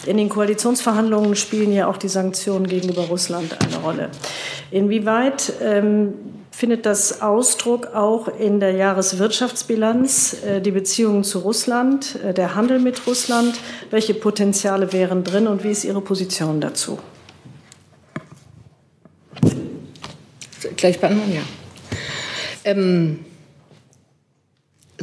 in 0.06 0.18
den 0.18 0.30
Koalitionsverhandlungen 0.30 1.36
spielen 1.36 1.72
ja 1.72 1.88
auch 1.88 1.98
die 1.98 2.08
Sanktionen 2.08 2.68
gegenüber 2.68 3.04
Russland 3.04 3.56
eine 3.64 3.78
Rolle. 3.78 4.10
Inwieweit 4.72 5.54
ähm, 5.62 6.14
findet 6.50 6.86
das 6.86 7.22
Ausdruck 7.22 7.94
auch 7.94 8.28
in 8.28 8.60
der 8.60 8.72
Jahreswirtschaftsbilanz, 8.72 10.38
äh, 10.46 10.62
die 10.62 10.72
Beziehungen 10.72 11.24
zu 11.24 11.40
Russland, 11.40 12.18
äh, 12.24 12.34
der 12.34 12.56
Handel 12.56 12.80
mit 12.80 13.06
Russland? 13.06 13.56
Welche 13.92 14.14
Potenziale 14.14 14.94
wären 14.94 15.24
drin 15.24 15.48
und 15.48 15.64
wie 15.64 15.72
ist 15.72 15.84
Ihre 15.84 16.02
Position 16.02 16.60
dazu? 16.60 16.98
Gleich 20.78 21.00
beantworten, 21.00 21.34
ja. 21.34 21.42
Ähm, 22.64 23.20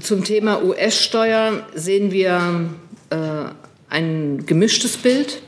zum 0.00 0.24
Thema 0.24 0.62
US-Steuer 0.62 1.66
sehen 1.74 2.10
wir 2.10 2.70
äh, 3.10 3.16
ein 3.88 4.46
gemischtes 4.46 4.96
Bild. 4.96 5.42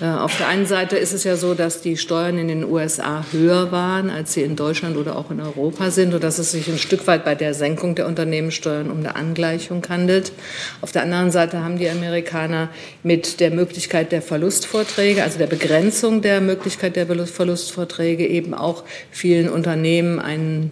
Äh, 0.00 0.06
auf 0.06 0.36
der 0.36 0.48
einen 0.48 0.66
Seite 0.66 0.96
ist 0.96 1.12
es 1.12 1.24
ja 1.24 1.36
so, 1.36 1.54
dass 1.54 1.80
die 1.80 1.96
Steuern 1.96 2.38
in 2.38 2.48
den 2.48 2.64
USA 2.64 3.24
höher 3.30 3.70
waren, 3.70 4.10
als 4.10 4.32
sie 4.32 4.42
in 4.42 4.56
Deutschland 4.56 4.96
oder 4.96 5.16
auch 5.16 5.30
in 5.30 5.40
Europa 5.40 5.90
sind 5.90 6.14
und 6.14 6.24
dass 6.24 6.38
es 6.38 6.50
sich 6.50 6.68
ein 6.68 6.78
Stück 6.78 7.06
weit 7.06 7.24
bei 7.24 7.34
der 7.34 7.54
Senkung 7.54 7.94
der 7.94 8.06
Unternehmenssteuern 8.06 8.90
um 8.90 8.98
eine 8.98 9.14
Angleichung 9.14 9.84
handelt. 9.88 10.32
Auf 10.80 10.92
der 10.92 11.02
anderen 11.02 11.30
Seite 11.30 11.62
haben 11.62 11.78
die 11.78 11.88
Amerikaner 11.88 12.70
mit 13.02 13.40
der 13.40 13.50
Möglichkeit 13.50 14.10
der 14.10 14.22
Verlustvorträge, 14.22 15.22
also 15.22 15.38
der 15.38 15.46
Begrenzung 15.46 16.22
der 16.22 16.40
Möglichkeit 16.40 16.96
der 16.96 17.06
Verlustvorträge 17.06 18.26
eben 18.26 18.54
auch 18.54 18.84
vielen 19.10 19.48
Unternehmen 19.48 20.18
einen 20.18 20.70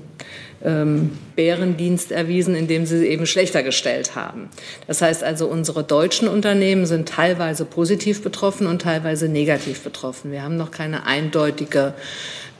ähm, 0.64 1.18
Bärendienst 1.36 2.12
erwiesen, 2.12 2.54
indem 2.54 2.86
sie 2.86 3.06
eben 3.06 3.26
schlechter 3.26 3.62
gestellt 3.62 4.14
haben. 4.14 4.48
Das 4.86 5.02
heißt 5.02 5.24
also, 5.24 5.46
unsere 5.46 5.84
deutschen 5.84 6.28
Unternehmen 6.28 6.86
sind 6.86 7.08
teilweise 7.08 7.64
positiv 7.64 8.22
betroffen 8.22 8.66
und 8.66 8.82
teilweise 8.82 9.28
negativ 9.28 9.80
betroffen. 9.82 10.30
Wir 10.30 10.42
haben 10.42 10.56
noch 10.56 10.70
keine 10.70 11.06
eindeutige 11.06 11.94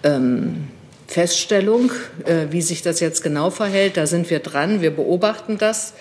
ähm, 0.03 0.69
Feststellung, 1.07 1.91
äh, 2.25 2.47
wie 2.51 2.63
sich 2.63 2.83
das 2.83 3.01
jetzt 3.01 3.23
genau 3.23 3.51
verhält. 3.51 3.97
Da 3.97 4.07
sind 4.07 4.31
wir 4.31 4.39
dran. 4.39 4.81
Wir 4.81 4.91
beobachten 4.91 5.59
das. 5.59 5.93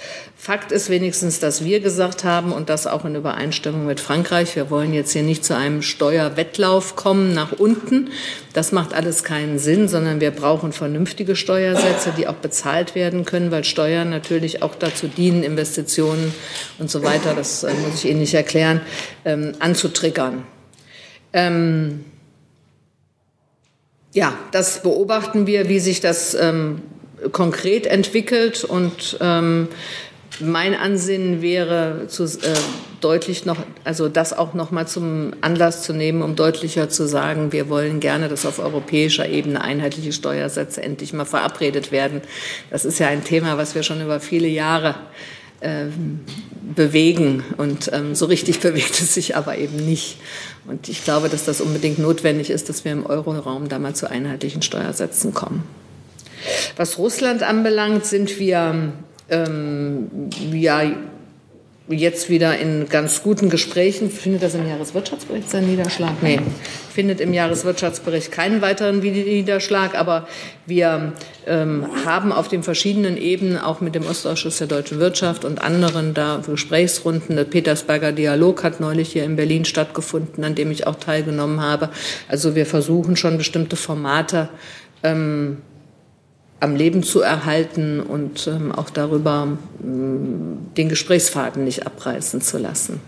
Fakt 0.44 0.72
ist 0.72 0.90
wenigstens, 0.90 1.40
dass 1.40 1.64
wir 1.64 1.82
gesagt 1.82 2.24
haben 2.24 2.52
und 2.52 2.70
das 2.70 2.88
auch 2.88 3.06
in 3.06 3.14
Übereinstimmung 3.14 3.86
mit 3.86 4.00
Frankreich. 4.00 4.56
Wir 4.56 4.72
wollen 4.72 4.92
jetzt 4.92 5.12
hier 5.12 5.22
nicht 5.22 5.46
zu 5.46 5.56
einem 5.56 5.84
Steuerwettlauf 5.84 6.96
kommen 6.96 7.36
nach 7.36 7.52
unten. 7.52 8.10
Das 8.52 8.72
macht 8.72 8.96
alles 8.96 9.24
keinen 9.24 9.60
Sinn, 9.60 9.88
sondern 9.88 10.20
wir 10.20 10.32
brauchen 10.32 10.72
vernünftige 10.72 11.36
Steuersätze, 11.36 12.12
die 12.18 12.28
auch 12.28 12.38
bezahlt 12.38 12.96
werden 12.96 13.24
können, 13.24 13.52
weil 13.52 13.64
Steuern 13.64 14.10
natürlich 14.10 14.64
auch 14.64 14.74
dazu 14.74 15.08
dienen, 15.08 15.44
Investitionen 15.44 16.34
und 16.80 16.90
so 16.90 17.04
weiter, 17.04 17.36
das 17.36 17.64
äh, 17.64 17.72
muss 17.76 18.04
ich 18.04 18.10
Ihnen 18.10 18.22
nicht 18.22 18.34
erklären, 18.34 18.82
ähm, 19.26 19.52
anzutriggern. 19.60 20.44
Ähm, 21.34 22.04
ja, 24.12 24.34
das 24.52 24.82
beobachten 24.82 25.46
wir, 25.46 25.70
wie 25.70 25.80
sich 25.80 26.02
das 26.02 26.34
ähm, 26.34 26.82
konkret 27.32 27.86
entwickelt 27.86 28.64
und 28.64 29.20
ähm, 29.22 29.68
mein 30.40 30.74
Ansinnen 30.76 31.42
wäre, 31.42 32.06
zu, 32.08 32.24
äh, 32.24 32.56
deutlich 33.02 33.46
noch, 33.46 33.58
also 33.84 34.08
das 34.08 34.34
auch 34.34 34.54
noch 34.54 34.72
mal 34.72 34.88
zum 34.88 35.34
Anlass 35.42 35.84
zu 35.84 35.94
nehmen, 35.94 36.22
um 36.22 36.36
deutlicher 36.36 36.90
zu 36.90 37.08
sagen, 37.08 37.52
wir 37.52 37.70
wollen 37.70 38.00
gerne, 38.00 38.30
dass 38.30 38.46
auf 38.46 38.60
europäischer 38.60 39.28
Ebene 39.28 39.62
einheitliche 39.62 40.14
Steuersätze 40.14 40.82
endlich 40.82 41.14
mal 41.14 41.26
verabredet 41.26 41.92
werden. 41.92 42.22
Das 42.70 42.86
ist 42.86 43.00
ja 43.00 43.08
ein 43.08 43.24
Thema, 43.24 43.58
was 43.58 43.76
wir 43.76 43.84
schon 43.84 44.02
über 44.02 44.20
viele 44.20 44.48
Jahre 44.48 44.96
äh, 45.60 45.86
bewegen 46.76 47.44
und 47.58 47.92
ähm, 47.94 48.16
so 48.16 48.26
richtig 48.26 48.60
bewegt 48.62 49.00
es 49.02 49.14
sich 49.14 49.36
aber 49.36 49.58
eben 49.58 49.78
nicht. 49.78 50.18
Und 50.66 50.90
ich 50.90 51.04
glaube, 51.04 51.28
dass 51.28 51.46
das 51.46 51.60
unbedingt 51.60 52.00
notwendig 52.00 52.50
ist, 52.50 52.70
dass 52.70 52.86
wir 52.86 52.92
im 52.92 53.06
Euroraum 53.06 53.68
da 53.68 53.80
mal 53.80 53.96
zu 53.96 54.10
einheitlichen 54.10 54.62
Steuersätzen 54.62 55.34
kommen. 55.34 55.64
Was 56.78 56.98
Russland 56.98 57.44
anbelangt, 57.44 58.06
sind 58.06 58.40
wir 58.40 58.94
ähm, 59.32 60.30
ja 60.52 60.84
jetzt 61.90 62.30
wieder 62.30 62.58
in 62.58 62.88
ganz 62.90 63.24
guten 63.24 63.50
Gesprächen. 63.50 64.10
Findet 64.10 64.44
das 64.44 64.56
im 64.56 64.68
Jahreswirtschaftsbericht 64.68 65.50
seinen 65.50 65.70
Niederschlag? 65.70 66.22
Nee, 66.22 66.40
findet 66.94 67.20
im 67.20 67.34
Jahreswirtschaftsbericht 67.34 68.32
keinen 68.32 68.62
weiteren 68.62 69.00
Niederschlag, 69.00 69.96
aber 69.96 70.28
wir 70.66 71.14
ähm, 71.48 71.88
haben 72.06 72.32
auf 72.32 72.48
den 72.48 72.64
verschiedenen 72.64 73.18
Ebenen, 73.18 73.58
auch 73.58 73.82
mit 73.82 73.96
dem 73.96 74.06
Ostausschuss 74.06 74.60
der 74.60 74.68
deutschen 74.68 75.00
Wirtschaft 75.00 75.44
und 75.44 75.62
anderen 75.62 76.14
da 76.14 76.42
Gesprächsrunden. 76.46 77.36
Der 77.36 77.46
Petersberger 77.46 78.12
Dialog 78.12 78.64
hat 78.64 78.80
neulich 78.80 79.12
hier 79.12 79.24
in 79.24 79.36
Berlin 79.36 79.66
stattgefunden, 79.66 80.44
an 80.44 80.56
dem 80.56 80.72
ich 80.72 80.88
auch 80.88 80.96
teilgenommen 80.96 81.62
habe. 81.62 81.90
Also 82.28 82.56
wir 82.56 82.66
versuchen 82.66 83.16
schon 83.16 83.38
bestimmte 83.38 83.76
Formate 83.76 84.50
ähm, 85.04 85.58
am 86.62 86.76
Leben 86.76 87.02
zu 87.04 87.22
erhalten 87.22 88.00
und 88.00 88.48
ähm, 88.48 88.72
auch 88.72 88.92
darüber 88.92 89.58
ähm, 89.84 90.60
den 90.78 90.90
Gesprächsfaden 90.90 91.64
nicht 91.66 91.86
abreißen 91.86 92.40
zu 92.40 92.60
lassen. 92.60 93.02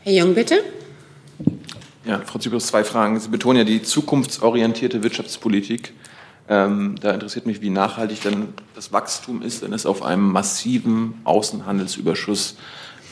Herr 0.00 0.14
Jung, 0.14 0.34
bitte. 0.34 0.64
Ja, 2.04 2.20
Frau 2.24 2.38
Zypers, 2.38 2.66
zwei 2.66 2.82
Fragen. 2.82 3.20
Sie 3.20 3.28
betonen 3.28 3.58
ja 3.58 3.64
die 3.64 3.82
zukunftsorientierte 3.82 5.02
Wirtschaftspolitik. 5.02 5.92
Ähm, 6.48 6.96
da 7.00 7.12
interessiert 7.12 7.46
mich, 7.46 7.60
wie 7.60 7.70
nachhaltig 7.70 8.22
denn 8.22 8.48
das 8.74 8.90
Wachstum 8.92 9.42
ist, 9.42 9.62
wenn 9.62 9.72
es 9.72 9.86
auf 9.86 10.02
einem 10.02 10.32
massiven 10.32 11.14
Außenhandelsüberschuss 11.24 12.56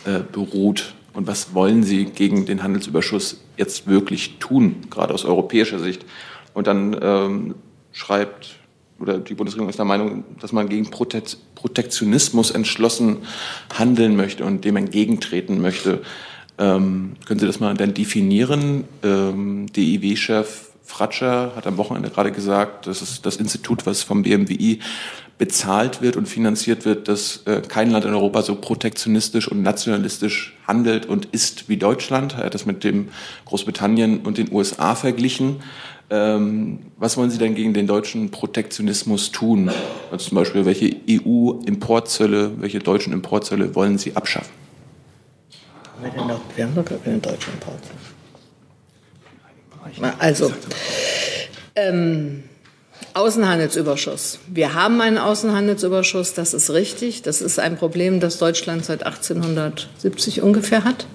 äh, 0.04 0.20
beruht. 0.32 0.94
Und 1.12 1.26
was 1.26 1.54
wollen 1.54 1.82
Sie 1.82 2.06
gegen 2.06 2.46
den 2.46 2.62
Handelsüberschuss 2.62 3.40
jetzt 3.56 3.86
wirklich 3.86 4.38
tun, 4.38 4.76
gerade 4.90 5.12
aus 5.12 5.24
europäischer 5.24 5.78
Sicht? 5.78 6.04
Und 6.54 6.66
dann 6.66 6.96
ähm, 7.00 7.54
schreibt, 7.92 8.56
oder 8.98 9.18
die 9.18 9.34
Bundesregierung 9.34 9.70
ist 9.70 9.78
der 9.78 9.84
Meinung, 9.84 10.24
dass 10.40 10.52
man 10.52 10.68
gegen 10.68 10.90
Prote 10.90 11.22
Protektionismus 11.54 12.50
entschlossen 12.50 13.18
handeln 13.74 14.16
möchte 14.16 14.44
und 14.44 14.64
dem 14.64 14.76
entgegentreten 14.76 15.60
möchte. 15.60 16.02
Ähm, 16.58 17.16
können 17.26 17.40
Sie 17.40 17.46
das 17.46 17.60
mal 17.60 17.74
dann 17.74 17.94
definieren? 17.94 18.84
Ähm, 19.02 19.66
DIW-Chef 19.72 20.70
Fratscher 20.90 21.52
hat 21.54 21.66
am 21.66 21.76
Wochenende 21.76 22.10
gerade 22.10 22.32
gesagt, 22.32 22.86
das 22.86 23.00
ist 23.00 23.24
das 23.24 23.36
Institut, 23.36 23.86
was 23.86 24.02
vom 24.02 24.22
BMWI 24.22 24.80
bezahlt 25.38 26.02
wird 26.02 26.16
und 26.16 26.28
finanziert 26.28 26.84
wird, 26.84 27.08
dass 27.08 27.46
äh, 27.46 27.62
kein 27.66 27.90
Land 27.90 28.04
in 28.04 28.12
Europa 28.12 28.42
so 28.42 28.56
protektionistisch 28.56 29.48
und 29.48 29.62
nationalistisch 29.62 30.54
handelt 30.66 31.06
und 31.06 31.26
ist 31.26 31.70
wie 31.70 31.78
Deutschland. 31.78 32.34
Er 32.34 32.44
hat 32.44 32.54
das 32.54 32.66
mit 32.66 32.84
dem 32.84 33.08
Großbritannien 33.46 34.20
und 34.20 34.36
den 34.36 34.52
USA 34.52 34.94
verglichen. 34.94 35.62
Ähm, 36.12 36.80
was 36.96 37.16
wollen 37.16 37.30
Sie 37.30 37.38
denn 37.38 37.54
gegen 37.54 37.72
den 37.72 37.86
deutschen 37.86 38.30
Protektionismus 38.30 39.30
tun? 39.30 39.70
Also 40.10 40.28
zum 40.28 40.34
Beispiel, 40.34 40.66
welche 40.66 40.96
EU-Importzölle, 41.08 42.60
welche 42.60 42.80
deutschen 42.80 43.12
Importzölle 43.12 43.74
wollen 43.76 43.96
Sie 43.96 44.16
abschaffen? 44.16 44.50
Wir 46.56 46.64
haben 46.64 46.74
doch 46.74 46.84
gar 46.84 46.98
keine 46.98 47.18
deutschen 47.18 47.52
Importzölle. 47.54 48.00
Also, 50.18 50.52
ähm, 51.76 52.42
Außenhandelsüberschuss. 53.14 54.38
Wir 54.48 54.74
haben 54.74 55.00
einen 55.00 55.18
Außenhandelsüberschuss, 55.18 56.34
das 56.34 56.54
ist 56.54 56.70
richtig. 56.70 57.22
Das 57.22 57.40
ist 57.40 57.58
ein 57.58 57.76
Problem, 57.76 58.20
das 58.20 58.38
Deutschland 58.38 58.84
seit 58.84 59.04
1870 59.04 60.42
ungefähr 60.42 60.84
hat. 60.84 61.06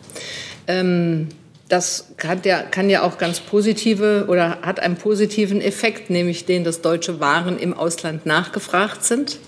Ähm, 0.68 1.30
das 1.68 2.14
kann 2.18 2.42
ja, 2.44 2.62
kann 2.62 2.90
ja 2.90 3.02
auch 3.02 3.18
ganz 3.18 3.40
positive 3.40 4.26
oder 4.28 4.60
hat 4.62 4.80
einen 4.80 4.98
positiven 4.98 5.62
Effekt, 5.62 6.10
nämlich 6.10 6.46
den, 6.46 6.64
dass 6.64 6.82
deutsche 6.82 7.20
Waren 7.20 7.58
im 7.58 7.74
Ausland 7.74 8.26
nachgefragt 8.26 9.04
sind. 9.04 9.40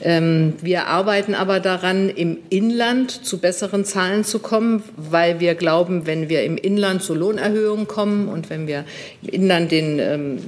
Ähm, 0.00 0.54
wir 0.62 0.86
arbeiten 0.86 1.34
aber 1.34 1.60
daran, 1.60 2.08
im 2.08 2.38
Inland 2.50 3.10
zu 3.10 3.38
besseren 3.38 3.84
Zahlen 3.84 4.24
zu 4.24 4.38
kommen, 4.38 4.82
weil 4.96 5.40
wir 5.40 5.54
glauben, 5.54 6.06
wenn 6.06 6.28
wir 6.28 6.44
im 6.44 6.56
Inland 6.56 7.02
zu 7.02 7.14
Lohnerhöhungen 7.14 7.88
kommen 7.88 8.28
und 8.28 8.50
wenn 8.50 8.66
wir 8.66 8.84
im 9.22 9.28
Inland 9.28 9.72
den, 9.72 9.98
ähm, 9.98 10.38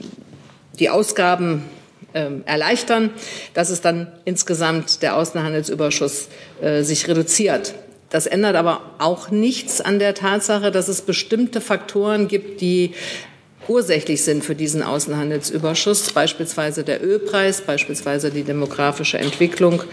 die 0.79 0.89
Ausgaben 0.89 1.65
ähm, 2.15 2.43
erleichtern, 2.47 3.11
dass 3.55 3.71
es 3.71 3.81
dann 3.81 4.09
insgesamt 4.25 5.03
der 5.03 5.17
Außenhandelsüberschuss 5.17 6.29
äh, 6.61 6.83
sich 6.83 7.09
reduziert. 7.09 7.75
Das 8.11 8.27
ändert 8.27 8.57
aber 8.57 8.83
auch 8.99 9.31
nichts 9.31 9.81
an 9.81 9.99
der 9.99 10.15
Tatsache, 10.15 10.71
dass 10.71 10.89
es 10.89 11.01
bestimmte 11.01 11.61
Faktoren 11.61 12.29
gibt, 12.29 12.61
die 12.61 12.93
ursächlich 13.69 14.23
sind 14.25 14.45
für 14.45 14.57
diesen 14.57 14.83
Außenhandelsüberschuss, 14.83 16.13
beispielsweise 16.13 16.83
der 16.83 17.05
Ölpreis, 17.05 17.61
beispielsweise 17.61 18.31
die 18.31 18.43
demografische 18.43 19.19
Entwicklung 19.19 19.85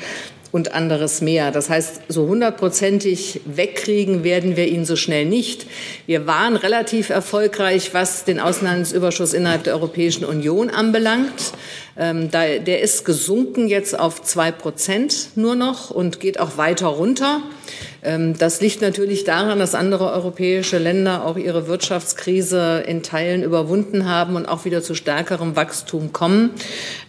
und 0.51 0.73
anderes 0.73 1.21
mehr. 1.21 1.51
Das 1.51 1.69
heißt, 1.69 2.01
so 2.07 2.27
hundertprozentig 2.27 3.41
wegkriegen 3.45 4.23
werden 4.23 4.55
wir 4.55 4.67
ihn 4.67 4.85
so 4.85 4.95
schnell 4.95 5.25
nicht. 5.25 5.67
Wir 6.05 6.25
waren 6.25 6.55
relativ 6.55 7.09
erfolgreich, 7.09 7.93
was 7.93 8.23
den 8.23 8.39
Außenhandelsüberschuss 8.39 9.33
innerhalb 9.33 9.65
der 9.65 9.73
Europäischen 9.73 10.25
Union 10.25 10.69
anbelangt. 10.69 11.53
Ähm, 11.97 12.31
der 12.31 12.81
ist 12.81 13.05
gesunken 13.05 13.67
jetzt 13.67 13.99
auf 13.99 14.23
zwei 14.23 14.51
Prozent 14.51 15.29
nur 15.35 15.55
noch 15.55 15.91
und 15.91 16.19
geht 16.19 16.39
auch 16.39 16.57
weiter 16.57 16.87
runter. 16.87 17.41
Ähm, 18.07 18.37
das 18.37 18.61
liegt 18.61 18.81
natürlich 18.81 19.25
daran, 19.25 19.59
dass 19.59 19.75
andere 19.75 20.11
europäische 20.11 20.77
Länder 20.77 21.25
auch 21.25 21.35
ihre 21.35 21.67
Wirtschaftskrise 21.67 22.83
in 22.87 23.03
Teilen 23.03 23.43
überwunden 23.43 24.09
haben 24.09 24.37
und 24.37 24.45
auch 24.45 24.63
wieder 24.63 24.81
zu 24.81 24.95
stärkerem 24.95 25.55
Wachstum 25.57 26.13
kommen. 26.13 26.51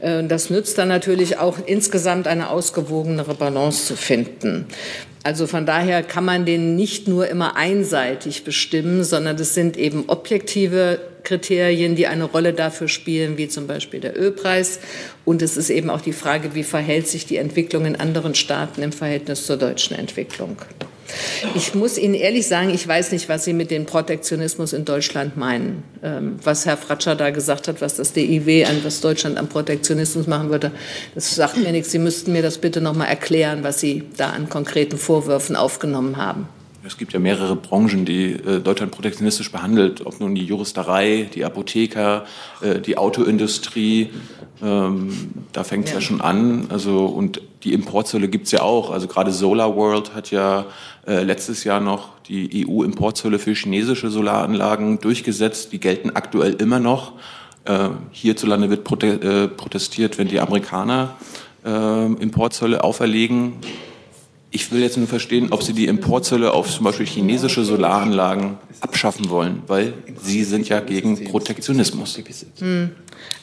Äh, 0.00 0.24
das 0.24 0.50
nützt 0.50 0.76
dann 0.76 0.88
natürlich 0.88 1.38
auch 1.38 1.56
insgesamt 1.64 2.26
eine 2.26 2.50
ausgewogenere 2.50 3.34
Balance 3.34 3.86
zu 3.86 3.96
finden. 3.96 4.66
Also 5.22 5.46
von 5.46 5.66
daher 5.66 6.02
kann 6.02 6.24
man 6.24 6.46
den 6.46 6.74
nicht 6.74 7.06
nur 7.06 7.28
immer 7.28 7.56
einseitig 7.56 8.44
bestimmen, 8.44 9.04
sondern 9.04 9.36
das 9.36 9.54
sind 9.54 9.76
eben 9.76 10.04
objektive 10.08 10.98
Kriterien, 11.22 11.96
die 11.96 12.06
eine 12.06 12.24
Rolle 12.24 12.52
dafür 12.52 12.88
spielen, 12.88 13.36
wie 13.38 13.48
zum 13.48 13.66
Beispiel 13.66 14.00
der 14.00 14.18
Ölpreis. 14.18 14.80
Und 15.24 15.42
es 15.42 15.56
ist 15.56 15.70
eben 15.70 15.90
auch 15.90 16.00
die 16.00 16.12
Frage, 16.12 16.54
wie 16.54 16.62
verhält 16.62 17.08
sich 17.08 17.26
die 17.26 17.36
Entwicklung 17.36 17.84
in 17.84 17.96
anderen 17.96 18.34
Staaten 18.34 18.82
im 18.82 18.92
Verhältnis 18.92 19.46
zur 19.46 19.56
deutschen 19.56 19.96
Entwicklung. 19.96 20.56
Ich 21.54 21.74
muss 21.74 21.96
Ihnen 21.96 22.14
ehrlich 22.14 22.46
sagen, 22.46 22.70
ich 22.70 22.86
weiß 22.86 23.12
nicht, 23.12 23.28
was 23.28 23.44
Sie 23.44 23.52
mit 23.52 23.70
dem 23.70 23.86
Protektionismus 23.86 24.72
in 24.72 24.84
Deutschland 24.84 25.36
meinen. 25.36 25.82
Ähm, 26.02 26.38
was 26.42 26.66
Herr 26.66 26.76
Fratscher 26.76 27.16
da 27.16 27.30
gesagt 27.30 27.68
hat, 27.68 27.80
was 27.80 27.96
das 27.96 28.12
DIW 28.12 28.64
an, 28.66 28.84
was 28.84 29.00
Deutschland 29.00 29.38
am 29.38 29.48
Protektionismus 29.48 30.26
machen 30.26 30.50
würde, 30.50 30.70
das 31.14 31.34
sagt 31.34 31.56
mir 31.56 31.72
nichts. 31.72 31.90
Sie 31.92 31.98
müssten 31.98 32.32
mir 32.32 32.42
das 32.42 32.58
bitte 32.58 32.80
noch 32.80 32.94
mal 32.94 33.06
erklären, 33.06 33.64
was 33.64 33.80
Sie 33.80 34.04
da 34.16 34.30
an 34.30 34.48
konkreten 34.48 34.98
Vorwürfen 34.98 35.56
aufgenommen 35.56 36.18
haben. 36.18 36.48
Es 36.84 36.96
gibt 36.96 37.12
ja 37.12 37.18
mehrere 37.18 37.56
Branchen, 37.56 38.04
die 38.04 38.32
äh, 38.32 38.60
Deutschland 38.60 38.92
protektionistisch 38.92 39.50
behandelt, 39.50 40.06
ob 40.06 40.20
nun 40.20 40.34
die 40.34 40.44
Juristerei, 40.44 41.28
die 41.34 41.44
Apotheker, 41.44 42.24
äh, 42.60 42.78
die 42.80 42.96
Autoindustrie. 42.96 44.10
Ähm, 44.62 45.30
da 45.52 45.64
fängt 45.64 45.86
es 45.86 45.90
ja. 45.90 45.96
ja. 45.96 46.00
schon 46.00 46.20
an. 46.20 46.66
Also 46.68 47.06
und 47.06 47.40
die 47.64 47.72
Importzölle 47.72 48.28
gibt 48.28 48.46
es 48.46 48.52
ja 48.52 48.62
auch. 48.62 48.90
Also 48.90 49.08
gerade 49.08 49.32
Solar 49.32 49.74
World 49.74 50.14
hat 50.14 50.30
ja 50.30 50.66
äh, 51.06 51.24
letztes 51.24 51.64
Jahr 51.64 51.80
noch 51.80 52.10
die 52.28 52.66
EU-Importzölle 52.68 53.40
für 53.40 53.54
chinesische 53.54 54.10
Solaranlagen 54.10 55.00
durchgesetzt. 55.00 55.72
Die 55.72 55.80
gelten 55.80 56.10
aktuell 56.10 56.54
immer 56.54 56.78
noch. 56.78 57.14
Äh, 57.64 57.88
hierzulande 58.12 58.70
wird 58.70 58.84
prote 58.84 59.06
äh, 59.08 59.48
protestiert, 59.48 60.16
wenn 60.16 60.28
die 60.28 60.38
Amerikaner 60.38 61.16
äh, 61.64 62.04
Importzölle 62.04 62.84
auferlegen. 62.84 63.54
Ich 64.50 64.72
will 64.72 64.80
jetzt 64.80 64.96
nur 64.96 65.06
verstehen, 65.06 65.48
ob 65.50 65.62
Sie 65.62 65.74
die 65.74 65.86
Importzölle 65.86 66.54
auf 66.54 66.70
zum 66.70 66.84
Beispiel 66.84 67.06
chinesische 67.06 67.64
Solaranlagen 67.64 68.56
abschaffen 68.80 69.28
wollen, 69.28 69.62
weil 69.66 69.92
Sie 70.22 70.42
sind 70.42 70.68
ja 70.68 70.80
gegen 70.80 71.22
Protektionismus. 71.24 72.18
Hm. 72.58 72.90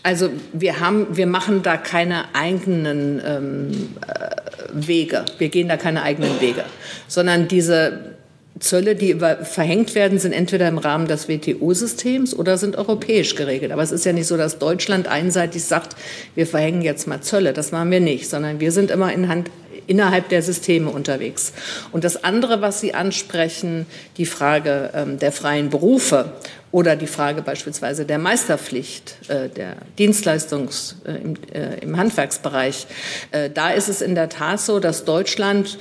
Also 0.02 0.30
wir 0.54 0.80
haben, 0.80 1.08
wir 1.16 1.28
machen 1.28 1.62
da 1.62 1.78
keine 1.78 2.34
eigenen 2.34 3.22
ähm, 3.24 3.72
äh, 4.08 4.88
Wege. 4.88 5.26
Wir 5.38 5.50
gehen 5.50 5.68
da 5.68 5.78
keine 5.78 6.02
eigenen 6.02 6.42
Wege, 6.42 6.64
sondern 7.08 7.48
diese 7.48 8.16
Zölle, 8.60 8.96
die 8.96 9.16
verhängt 9.44 9.96
werden, 9.96 10.18
sind 10.18 10.32
entweder 10.32 10.70
im 10.70 10.78
Rahmen 10.78 11.08
des 11.08 11.28
WTO-Systems 11.28 12.34
oder 12.34 12.58
sind 12.58 12.78
europäisch 12.78 13.36
geregelt. 13.36 13.74
Aber 13.74 13.84
es 13.84 13.92
ist 13.92 14.06
ja 14.06 14.14
nicht 14.14 14.28
so, 14.28 14.38
dass 14.38 14.60
Deutschland 14.60 15.08
einseitig 15.08 15.66
sagt, 15.66 15.96
wir 16.36 16.48
verhängen 16.48 16.82
jetzt 16.82 17.06
mal 17.06 17.20
Zölle. 17.20 17.52
Das 17.52 17.74
machen 17.74 17.92
wir 17.92 18.00
nicht, 18.00 18.30
sondern 18.30 18.62
wir 18.62 18.72
sind 18.72 18.92
immer 18.92 19.12
in 19.12 19.28
Hand, 19.28 19.52
innerhalb 19.88 20.30
der 20.30 20.42
Systeme 20.42 20.90
unterwegs. 20.90 21.54
Und 21.92 22.04
das 22.04 22.24
andere, 22.24 22.62
was 22.62 22.80
Sie 22.80 22.94
ansprechen, 22.94 23.86
die 24.18 24.26
Frage 24.26 24.92
ähm, 24.94 25.20
der 25.20 25.32
freien 25.32 25.70
Berufe 25.70 26.34
oder 26.72 26.96
die 26.96 27.08
Frage 27.08 27.42
beispielsweise 27.42 28.06
der 28.06 28.18
Meisterpflicht, 28.18 29.16
äh, 29.30 29.50
der 29.50 29.78
Dienstleistungs 29.98 30.98
äh, 31.06 31.12
im, 31.12 31.36
äh, 31.54 31.80
im 31.80 31.98
Handwerksbereich, 31.98 32.88
äh, 33.32 33.50
da 33.50 33.70
ist 33.72 33.88
es 33.88 34.02
in 34.02 34.16
der 34.16 34.30
Tat 34.30 34.60
so, 34.60 34.80
dass 34.80 35.06
Deutschland 35.06 35.78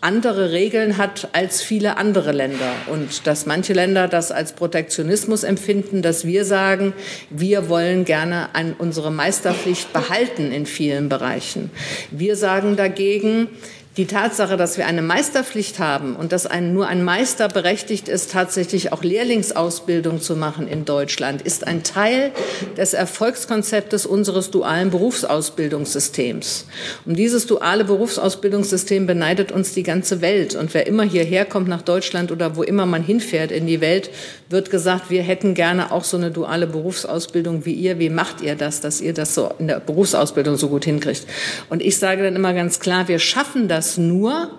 andere 0.00 0.52
Regeln 0.52 0.96
hat 0.96 1.28
als 1.32 1.62
viele 1.62 1.96
andere 1.96 2.32
Länder 2.32 2.72
und 2.86 3.26
dass 3.26 3.44
manche 3.44 3.74
Länder 3.74 4.08
das 4.08 4.32
als 4.32 4.52
Protektionismus 4.52 5.42
empfinden, 5.42 6.00
dass 6.00 6.24
wir 6.24 6.44
sagen, 6.44 6.94
wir 7.28 7.68
wollen 7.68 8.04
gerne 8.04 8.54
an 8.54 8.74
unsere 8.78 9.10
Meisterpflicht 9.10 9.92
behalten 9.92 10.52
in 10.52 10.64
vielen 10.64 11.08
Bereichen. 11.08 11.70
Wir 12.10 12.36
sagen 12.36 12.76
dagegen, 12.76 13.48
die 13.96 14.06
Tatsache, 14.06 14.56
dass 14.56 14.78
wir 14.78 14.86
eine 14.86 15.02
Meisterpflicht 15.02 15.80
haben 15.80 16.14
und 16.14 16.30
dass 16.30 16.46
ein, 16.46 16.72
nur 16.72 16.86
ein 16.86 17.02
Meister 17.02 17.48
berechtigt 17.48 18.08
ist, 18.08 18.30
tatsächlich 18.30 18.92
auch 18.92 19.02
Lehrlingsausbildung 19.02 20.20
zu 20.20 20.36
machen 20.36 20.68
in 20.68 20.84
Deutschland, 20.84 21.42
ist 21.42 21.66
ein 21.66 21.82
Teil 21.82 22.30
des 22.76 22.94
Erfolgskonzeptes 22.94 24.06
unseres 24.06 24.52
dualen 24.52 24.90
Berufsausbildungssystems. 24.90 26.66
Und 27.04 27.18
dieses 27.18 27.46
duale 27.46 27.84
Berufsausbildungssystem 27.84 29.08
beneidet 29.08 29.50
uns 29.50 29.74
die 29.74 29.82
ganze 29.82 30.20
Welt. 30.20 30.54
Und 30.54 30.72
wer 30.72 30.86
immer 30.86 31.02
hierher 31.02 31.44
kommt 31.44 31.66
nach 31.66 31.82
Deutschland 31.82 32.30
oder 32.30 32.54
wo 32.54 32.62
immer 32.62 32.86
man 32.86 33.02
hinfährt 33.02 33.50
in 33.50 33.66
die 33.66 33.80
Welt, 33.80 34.10
wird 34.48 34.70
gesagt, 34.70 35.10
wir 35.10 35.22
hätten 35.22 35.54
gerne 35.54 35.90
auch 35.90 36.04
so 36.04 36.16
eine 36.16 36.30
duale 36.30 36.68
Berufsausbildung 36.68 37.64
wie 37.64 37.74
ihr. 37.74 37.98
Wie 37.98 38.10
macht 38.10 38.40
ihr 38.40 38.54
das, 38.54 38.80
dass 38.80 39.00
ihr 39.00 39.14
das 39.14 39.34
so 39.34 39.50
in 39.58 39.66
der 39.66 39.80
Berufsausbildung 39.80 40.56
so 40.56 40.68
gut 40.68 40.84
hinkriegt? 40.84 41.26
Und 41.68 41.82
ich 41.82 41.98
sage 41.98 42.22
dann 42.22 42.36
immer 42.36 42.54
ganz 42.54 42.78
klar, 42.78 43.08
wir 43.08 43.18
schaffen 43.18 43.66
das 43.66 43.89
das 43.90 43.98
nur, 43.98 44.50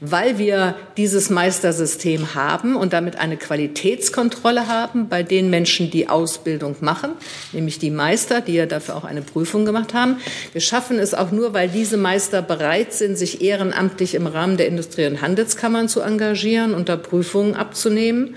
weil 0.00 0.36
wir 0.36 0.74
dieses 0.98 1.30
Meistersystem 1.30 2.34
haben 2.34 2.76
und 2.76 2.92
damit 2.92 3.16
eine 3.16 3.38
Qualitätskontrolle 3.38 4.68
haben 4.68 5.08
bei 5.08 5.22
den 5.22 5.48
Menschen, 5.48 5.90
die 5.90 6.08
Ausbildung 6.08 6.76
machen, 6.80 7.12
nämlich 7.52 7.78
die 7.78 7.90
Meister, 7.90 8.42
die 8.42 8.54
ja 8.54 8.66
dafür 8.66 8.96
auch 8.96 9.04
eine 9.04 9.22
Prüfung 9.22 9.64
gemacht 9.64 9.94
haben. 9.94 10.18
Wir 10.52 10.60
schaffen 10.60 10.98
es 10.98 11.14
auch 11.14 11.30
nur, 11.30 11.54
weil 11.54 11.68
diese 11.68 11.96
Meister 11.96 12.42
bereit 12.42 12.92
sind, 12.92 13.16
sich 13.16 13.40
ehrenamtlich 13.40 14.14
im 14.14 14.26
Rahmen 14.26 14.58
der 14.58 14.68
Industrie- 14.68 15.06
und 15.06 15.22
Handelskammern 15.22 15.88
zu 15.88 16.02
engagieren 16.02 16.74
und 16.74 16.90
da 16.90 16.96
Prüfungen 16.96 17.54
abzunehmen 17.54 18.36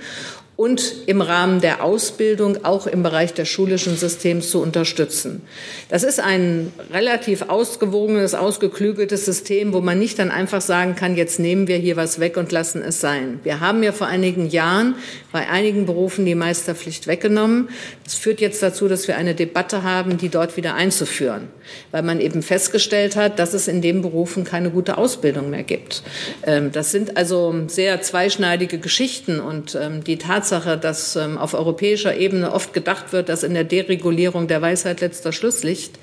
und 0.58 0.96
im 1.06 1.22
Rahmen 1.22 1.62
der 1.62 1.84
Ausbildung 1.84 2.66
auch 2.66 2.88
im 2.88 3.04
Bereich 3.04 3.32
des 3.36 3.48
schulischen 3.48 3.96
Systems 3.96 4.50
zu 4.50 4.60
unterstützen. 4.60 5.44
Das 5.90 6.02
ist 6.02 6.20
ein 6.20 6.74
relativ 6.92 7.44
ausgewogenes, 7.44 8.34
ausgeklügeltes 8.34 9.24
System, 9.24 9.72
wo 9.72 9.82
man 9.82 10.00
nicht 10.00 10.18
dann 10.18 10.32
einfach 10.32 10.62
sagen 10.62 10.96
kann, 10.96 11.16
jetzt 11.16 11.40
nehmen 11.40 11.68
wir 11.68 11.78
hier 11.78 11.96
was 11.96 12.20
weg 12.20 12.38
und 12.38 12.52
lassen 12.52 12.82
es 12.82 13.00
sein. 13.00 13.40
Wir 13.44 13.60
haben 13.60 13.84
ja 13.84 13.92
vor 13.92 14.08
einigen 14.08 14.50
Jahren 14.50 14.96
bei 15.32 15.48
einigen 15.48 15.86
Berufen 15.86 16.26
die 16.26 16.34
Meisterpflicht 16.34 17.06
weggenommen. 17.06 17.70
Das 18.04 18.16
führt 18.16 18.42
jetzt 18.42 18.64
dazu, 18.64 18.88
dass 18.88 19.08
wir 19.08 19.16
eine 19.16 19.36
Debatte 19.36 19.84
haben, 19.84 20.18
die 20.18 20.30
dort 20.30 20.58
wieder 20.58 20.74
einzuführen, 20.74 21.50
weil 21.92 22.02
man 22.02 22.20
eben 22.20 22.42
festgestellt 22.42 23.16
hat, 23.16 23.38
dass 23.38 23.54
es 23.54 23.68
in 23.68 23.84
den 23.84 24.02
Berufen 24.02 24.44
keine 24.44 24.72
gute 24.72 24.98
Ausbildung 24.98 25.52
mehr 25.52 25.62
gibt. 25.62 26.02
Ähm, 26.42 26.72
das 26.72 26.90
sind 26.90 27.16
also 27.16 27.54
sehr 27.68 28.02
zweischneidige 28.02 28.80
Geschichten 28.80 29.40
und 29.40 29.76
ähm, 29.76 30.04
die 30.04 30.18
Tatsache, 30.18 30.47
Tatsache, 30.48 30.78
dass 30.78 31.16
ähm, 31.18 31.38
auf 31.38 31.54
europäischer 31.54 32.16
Ebene 32.16 32.54
oft 32.54 32.72
gedacht 32.74 33.12
wird, 33.12 33.28
dass 33.28 33.44
in 33.44 33.54
der 33.54 33.66
Deregulierung 33.66 34.48
der 34.48 34.62
Weisheit 34.62 35.02
letzter 35.02 35.34
Schluss 35.34 35.64
liegt, 35.64 36.00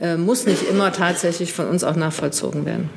äh, 0.00 0.16
muss 0.16 0.46
nicht 0.46 0.62
immer 0.62 0.92
tatsächlich 0.92 1.52
von 1.52 1.68
uns 1.68 1.84
auch 1.84 1.96
nachvollzogen 1.96 2.64
werden. 2.64 2.90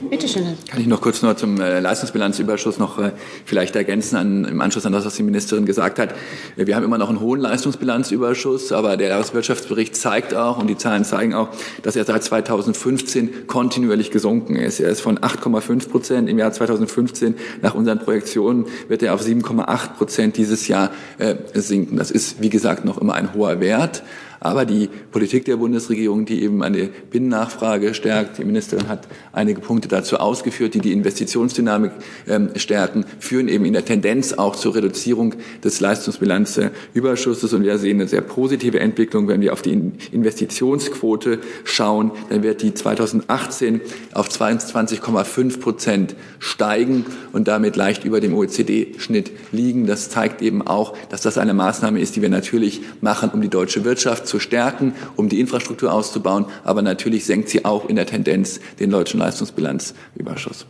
Bitte 0.00 0.28
schön. 0.28 0.44
Kann 0.70 0.80
ich 0.80 0.86
noch 0.86 1.00
kurz 1.00 1.22
nur 1.22 1.36
zum 1.36 1.60
äh, 1.60 1.80
Leistungsbilanzüberschuss 1.80 2.78
noch 2.78 3.00
äh, 3.00 3.10
vielleicht 3.44 3.74
ergänzen 3.74 4.14
an, 4.14 4.44
im 4.44 4.60
Anschluss 4.60 4.86
an 4.86 4.92
das, 4.92 5.04
was 5.04 5.16
die 5.16 5.24
Ministerin 5.24 5.66
gesagt 5.66 5.98
hat. 5.98 6.14
Wir 6.54 6.76
haben 6.76 6.84
immer 6.84 6.98
noch 6.98 7.08
einen 7.08 7.18
hohen 7.18 7.40
Leistungsbilanzüberschuss, 7.40 8.70
aber 8.70 8.96
der 8.96 9.08
Jahreswirtschaftsbericht 9.08 9.96
zeigt 9.96 10.34
auch 10.34 10.58
und 10.58 10.68
die 10.68 10.76
Zahlen 10.76 11.04
zeigen 11.04 11.34
auch, 11.34 11.48
dass 11.82 11.96
er 11.96 12.04
seit 12.04 12.22
2015 12.22 13.48
kontinuierlich 13.48 14.12
gesunken 14.12 14.54
ist. 14.54 14.78
Er 14.78 14.90
ist 14.90 15.00
von 15.00 15.18
8,5 15.18 15.88
Prozent 15.88 16.28
im 16.28 16.38
Jahr 16.38 16.52
2015 16.52 17.34
nach 17.62 17.74
unseren 17.74 17.98
Projektionen 17.98 18.66
wird 18.86 19.02
er 19.02 19.14
auf 19.14 19.22
7,8 19.22 19.94
Prozent 19.96 20.36
dieses 20.36 20.68
Jahr 20.68 20.92
äh, 21.18 21.34
sinken. 21.54 21.96
Das 21.96 22.12
ist, 22.12 22.40
wie 22.40 22.50
gesagt, 22.50 22.84
noch 22.84 22.98
immer 22.98 23.14
ein 23.14 23.34
hoher 23.34 23.58
Wert. 23.58 24.04
Aber 24.40 24.64
die 24.64 24.88
Politik 25.10 25.44
der 25.44 25.56
Bundesregierung, 25.56 26.24
die 26.24 26.42
eben 26.42 26.62
eine 26.62 26.88
Binnennachfrage 27.10 27.94
stärkt, 27.94 28.38
die 28.38 28.44
Ministerin 28.44 28.88
hat 28.88 29.08
einige 29.32 29.60
Punkte 29.60 29.88
dazu 29.88 30.18
ausgeführt, 30.18 30.74
die 30.74 30.80
die 30.80 30.92
Investitionsdynamik 30.92 31.92
ähm, 32.28 32.50
stärken, 32.56 33.04
führen 33.18 33.48
eben 33.48 33.64
in 33.64 33.72
der 33.72 33.84
Tendenz 33.84 34.32
auch 34.34 34.54
zur 34.54 34.74
Reduzierung 34.74 35.34
des 35.64 35.80
Leistungsbilanzüberschusses. 35.80 37.52
Und 37.52 37.64
wir 37.64 37.78
sehen 37.78 37.98
eine 37.98 38.08
sehr 38.08 38.20
positive 38.20 38.78
Entwicklung, 38.78 39.26
wenn 39.28 39.40
wir 39.40 39.52
auf 39.52 39.62
die 39.62 39.92
Investitionsquote 40.12 41.40
schauen. 41.64 42.12
Dann 42.30 42.42
wird 42.42 42.62
die 42.62 42.74
2018 42.74 43.80
auf 44.14 44.28
22,5 44.28 45.60
Prozent 45.60 46.14
steigen 46.38 47.06
und 47.32 47.48
damit 47.48 47.76
leicht 47.76 48.04
über 48.04 48.20
dem 48.20 48.34
OECD-Schnitt 48.34 49.32
liegen. 49.50 49.86
Das 49.86 50.10
zeigt 50.10 50.42
eben 50.42 50.64
auch, 50.66 50.96
dass 51.08 51.22
das 51.22 51.38
eine 51.38 51.54
Maßnahme 51.54 52.00
ist, 52.00 52.14
die 52.16 52.22
wir 52.22 52.28
natürlich 52.28 52.82
machen, 53.00 53.30
um 53.30 53.40
die 53.40 53.48
deutsche 53.48 53.84
Wirtschaft 53.84 54.27
zu 54.28 54.38
stärken, 54.38 54.94
um 55.16 55.28
die 55.28 55.40
Infrastruktur 55.40 55.92
auszubauen. 55.92 56.46
Aber 56.64 56.82
natürlich 56.82 57.26
senkt 57.26 57.48
sie 57.48 57.64
auch 57.64 57.88
in 57.88 57.96
der 57.96 58.06
Tendenz 58.06 58.60
den 58.78 58.90
deutschen 58.90 59.18
Leistungsbilanzüberschuss. 59.20 60.66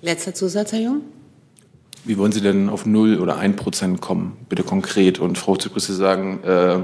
Letzter 0.00 0.34
Zusatz, 0.34 0.72
Herr 0.72 0.80
Jung. 0.80 1.02
Wie 2.04 2.18
wollen 2.18 2.32
Sie 2.32 2.40
denn 2.40 2.68
auf 2.68 2.84
0 2.84 3.20
oder 3.20 3.36
1 3.36 3.54
Prozent 3.56 4.00
kommen, 4.00 4.36
bitte 4.48 4.64
konkret? 4.64 5.20
Und 5.20 5.38
Frau 5.38 5.54
Zypris, 5.56 5.86
Sie 5.86 5.94
sagen, 5.94 6.40
äh, 6.42 6.74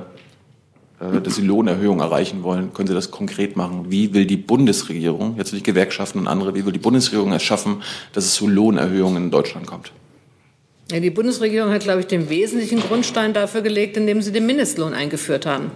äh, 1.00 1.20
dass 1.22 1.36
Sie 1.36 1.42
Lohnerhöhungen 1.42 2.00
erreichen 2.00 2.42
wollen. 2.42 2.72
Können 2.72 2.88
Sie 2.88 2.94
das 2.94 3.10
konkret 3.10 3.56
machen? 3.56 3.86
Wie 3.88 4.14
will 4.14 4.26
die 4.26 4.36
Bundesregierung, 4.36 5.36
jetzt 5.36 5.52
nicht 5.52 5.64
Gewerkschaften 5.64 6.20
und 6.20 6.28
andere, 6.28 6.54
wie 6.54 6.64
will 6.64 6.72
die 6.72 6.78
Bundesregierung 6.78 7.32
es 7.32 7.42
schaffen, 7.42 7.82
dass 8.12 8.24
es 8.24 8.34
zu 8.34 8.48
Lohnerhöhungen 8.48 9.24
in 9.24 9.30
Deutschland 9.30 9.66
kommt? 9.66 9.92
Ja, 10.90 11.00
die 11.00 11.10
Bundesregierung 11.10 11.70
hat, 11.70 11.82
glaube 11.82 12.00
ich, 12.00 12.06
den 12.06 12.30
wesentlichen 12.30 12.80
Grundstein 12.80 13.34
dafür 13.34 13.60
gelegt, 13.60 13.98
indem 13.98 14.22
sie 14.22 14.32
den 14.32 14.46
Mindestlohn 14.46 14.94
eingeführt 14.94 15.44
haben. 15.44 15.70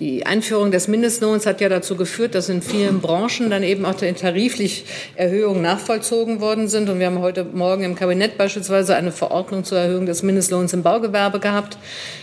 Die 0.00 0.24
Einführung 0.24 0.70
des 0.70 0.88
Mindestlohns 0.88 1.44
hat 1.44 1.60
ja 1.60 1.68
dazu 1.68 1.96
geführt, 1.96 2.34
dass 2.34 2.48
in 2.48 2.62
vielen 2.62 3.00
Branchen 3.00 3.50
dann 3.50 3.62
eben 3.62 3.84
auch 3.84 3.94
tariflich 3.94 4.86
Erhöhungen 5.16 5.60
nachvollzogen 5.60 6.40
worden 6.40 6.68
sind. 6.68 6.88
Und 6.88 6.98
wir 6.98 7.06
haben 7.06 7.20
heute 7.20 7.44
Morgen 7.44 7.84
im 7.84 7.94
Kabinett 7.94 8.38
beispielsweise 8.38 8.96
eine 8.96 9.12
Verordnung 9.12 9.64
zur 9.64 9.78
Erhöhung 9.78 10.06
des 10.06 10.22
Mindestlohns 10.22 10.72
im 10.72 10.82
Baugewerbe 10.82 11.40
gehabt. 11.40 11.76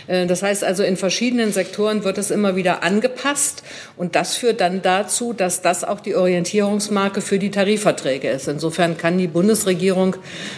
Äh, 0.08 0.26
das 0.26 0.42
heißt 0.42 0.64
also, 0.64 0.82
in 0.82 0.96
verschiedenen 0.96 1.52
Sektoren 1.52 2.02
wird 2.02 2.18
es 2.18 2.32
immer 2.32 2.56
wieder 2.56 2.82
angepasst. 2.82 3.62
Und 3.96 4.16
das 4.16 4.36
führt 4.36 4.60
dann 4.60 4.82
dazu, 4.82 5.32
dass 5.32 5.62
das 5.62 5.84
auch 5.84 6.00
die 6.00 6.16
Orientierungsmarke 6.16 7.20
für 7.20 7.38
die 7.38 7.52
Tarifverträge 7.52 8.28
ist. 8.28 8.48
Insofern 8.48 8.96
kann 8.96 9.16
die 9.16 9.28
Bundesregierung 9.28 10.16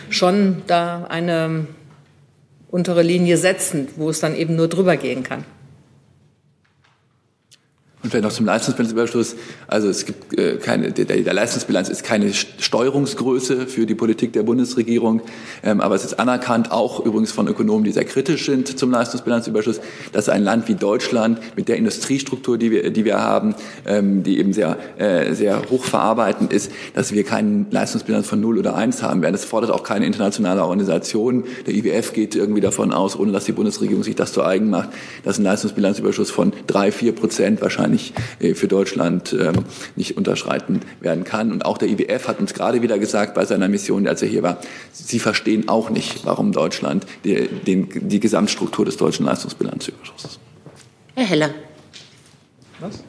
schon 0.09 0.63
da 0.67 1.07
eine 1.11 1.67
untere 2.71 3.03
Linie 3.03 3.37
setzen, 3.37 3.89
wo 3.97 4.09
es 4.09 4.21
dann 4.21 4.35
eben 4.35 4.57
nur 4.57 4.69
drüber 4.69 4.97
gehen 4.97 5.23
kann. 5.23 5.45
Und 8.03 8.11
vielleicht 8.11 8.25
noch 8.25 8.33
zum 8.33 8.47
Leistungsbilanzüberschuss. 8.47 9.37
Also 9.69 9.89
es 9.89 10.05
gibt 10.05 10.37
äh, 10.37 10.57
keine, 10.57 10.91
der, 10.91 11.05
der 11.05 11.33
Leistungsbilanz 11.33 11.89
ist 11.89 12.03
keine 12.03 12.33
Steuerungsgröße 12.33 13.69
für 13.69 13.87
die 13.87 13.95
Politik 13.95 14.33
der 14.33 14.43
Bundesregierung, 14.43 15.23
ähm, 15.63 15.81
aber 15.81 15.95
es 15.95 16.05
ist 16.05 16.19
anerkannt, 16.19 16.73
auch 16.73 17.05
übrigens 17.07 17.31
von 17.31 17.47
Ökonomen, 17.47 17.85
die 17.85 17.93
sehr 17.93 18.05
kritisch 18.05 18.47
sind 18.47 18.77
zum 18.77 18.91
Leistungsbilanzüberschuss, 18.91 19.81
dass 20.13 20.29
ein 20.29 20.43
Land 20.43 20.67
wie 20.67 20.75
Deutschland 20.75 21.39
mit 21.55 21.69
der 21.69 21.77
Industriestruktur, 21.77 22.59
die 22.59 22.73
wir, 22.73 22.91
die 22.91 23.05
wir 23.05 23.21
haben, 23.21 23.55
ähm, 23.87 24.25
die 24.25 24.41
eben 24.41 24.53
sehr, 24.53 24.79
äh, 24.99 25.33
sehr 25.35 25.71
hoch 25.71 25.85
verarbeitend 25.85 26.53
ist, 26.53 26.73
dass 26.95 27.13
wir 27.13 27.23
keinen 27.23 27.69
Leistungsbilanz 27.71 28.27
von 28.27 28.41
0 28.41 28.59
oder 28.59 28.75
1 28.75 29.05
haben 29.05 29.23
werden. 29.23 29.35
Das 29.35 29.45
fordert 29.45 29.71
auch 29.71 29.85
keine 29.85 30.07
internationale 30.07 30.65
Organisation. 30.65 31.45
Der 31.69 31.75
IWF 31.75 32.13
geht 32.13 32.35
irgendwie 32.35 32.61
davon 32.61 32.93
aus, 32.93 33.17
ohne 33.17 33.31
dass 33.31 33.45
die 33.45 33.53
Bundesregierung 33.53 34.03
sich 34.03 34.17
das 34.17 34.33
zu 34.33 34.43
eigen 34.43 34.71
macht, 34.71 34.89
dass 35.23 35.39
ein 35.39 35.45
Leistungsbilanzüberschuss 35.45 36.33
von 36.33 36.53
3, 36.67 36.91
4 36.91 37.13
Prozent 37.13 37.63
wahrscheinlich 37.63 37.92
nicht 37.93 38.15
äh, 38.41 38.55
für 38.55 38.67
Deutschland 38.67 39.33
ähm, 39.33 39.65
nicht 39.95 40.17
unterschreiten 40.17 40.81
werden 41.01 41.23
kann. 41.23 41.53
Und 41.53 41.65
auch 41.65 41.79
der 41.79 41.89
IWF 41.89 42.27
hat 42.27 42.41
uns 42.41 42.55
gerade 42.55 42.83
wieder 42.83 42.99
gesagt 42.99 43.35
bei 43.35 43.45
seiner 43.45 43.69
Mission, 43.69 44.09
als 44.09 44.23
er 44.23 44.29
hier 44.29 44.43
war, 44.43 44.59
sie 44.91 45.21
verstehen 45.21 45.69
auch 45.69 45.91
nicht, 45.91 46.27
warum 46.27 46.51
Deutschland 46.51 47.07
die, 47.25 47.47
den, 47.47 48.09
die 48.09 48.19
Gesamtstruktur 48.19 48.85
des 48.85 48.97
deutschen 48.97 49.27
Leistungsbilanzüberschusses. 49.27 50.41
Herr 51.15 51.27
Heller. 51.27 51.51
Was? 52.81 53.05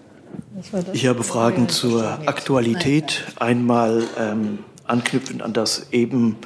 Ich 0.93 1.07
habe 1.07 1.23
Fragen 1.23 1.67
zur 1.69 2.27
Aktualität. 2.27 3.23
Einmal 3.39 4.03
ähm, 4.19 4.59
anknüpfend 4.85 5.41
an 5.41 5.53
das 5.53 5.87
eben 5.91 6.37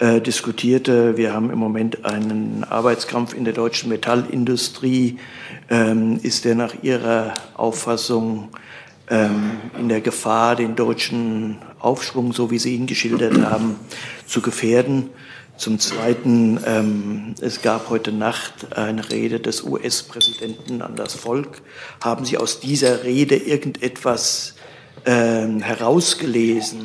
äh, 0.00 0.20
diskutierte. 0.20 1.18
Wir 1.18 1.34
haben 1.34 1.50
im 1.50 1.58
Moment 1.58 2.06
einen 2.06 2.64
Arbeitskampf 2.64 3.34
in 3.34 3.44
der 3.44 3.52
deutschen 3.52 3.90
Metallindustrie. 3.90 5.18
Ähm, 5.68 6.18
ist 6.22 6.46
der 6.46 6.54
nach 6.54 6.74
Ihrer 6.82 7.34
Auffassung 7.54 8.48
ähm, 9.10 9.52
in 9.78 9.90
der 9.90 10.00
Gefahr, 10.00 10.56
den 10.56 10.74
deutschen 10.74 11.58
Aufschwung, 11.78 12.32
so 12.32 12.50
wie 12.50 12.58
Sie 12.58 12.74
ihn 12.74 12.86
geschildert 12.86 13.38
haben, 13.42 13.76
zu 14.26 14.40
gefährden? 14.40 15.10
Zum 15.58 15.78
Zweiten, 15.78 16.58
ähm, 16.64 17.34
es 17.42 17.60
gab 17.60 17.90
heute 17.90 18.10
Nacht 18.10 18.74
eine 18.74 19.10
Rede 19.10 19.38
des 19.38 19.62
US-Präsidenten 19.62 20.80
an 20.80 20.96
das 20.96 21.14
Volk. 21.14 21.60
Haben 22.02 22.24
Sie 22.24 22.38
aus 22.38 22.60
dieser 22.60 23.04
Rede 23.04 23.36
irgendetwas 23.36 24.54
ähm, 25.04 25.60
herausgelesen, 25.60 26.80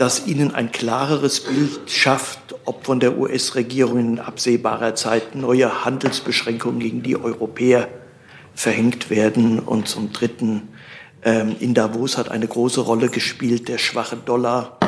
das 0.00 0.26
Ihnen 0.26 0.54
ein 0.54 0.72
klareres 0.72 1.40
Bild 1.40 1.90
schafft, 1.90 2.54
ob 2.64 2.86
von 2.86 3.00
der 3.00 3.18
US-Regierung 3.18 3.98
in 3.98 4.18
absehbarer 4.18 4.94
Zeit 4.94 5.34
neue 5.34 5.84
Handelsbeschränkungen 5.84 6.80
gegen 6.80 7.02
die 7.02 7.18
Europäer 7.18 7.86
verhängt 8.54 9.10
werden. 9.10 9.58
Und 9.58 9.88
zum 9.88 10.10
Dritten, 10.10 10.68
ähm, 11.22 11.54
in 11.60 11.74
Davos 11.74 12.16
hat 12.16 12.30
eine 12.30 12.48
große 12.48 12.80
Rolle 12.80 13.10
gespielt 13.10 13.68
der 13.68 13.76
schwache 13.76 14.16
Dollar. 14.16 14.78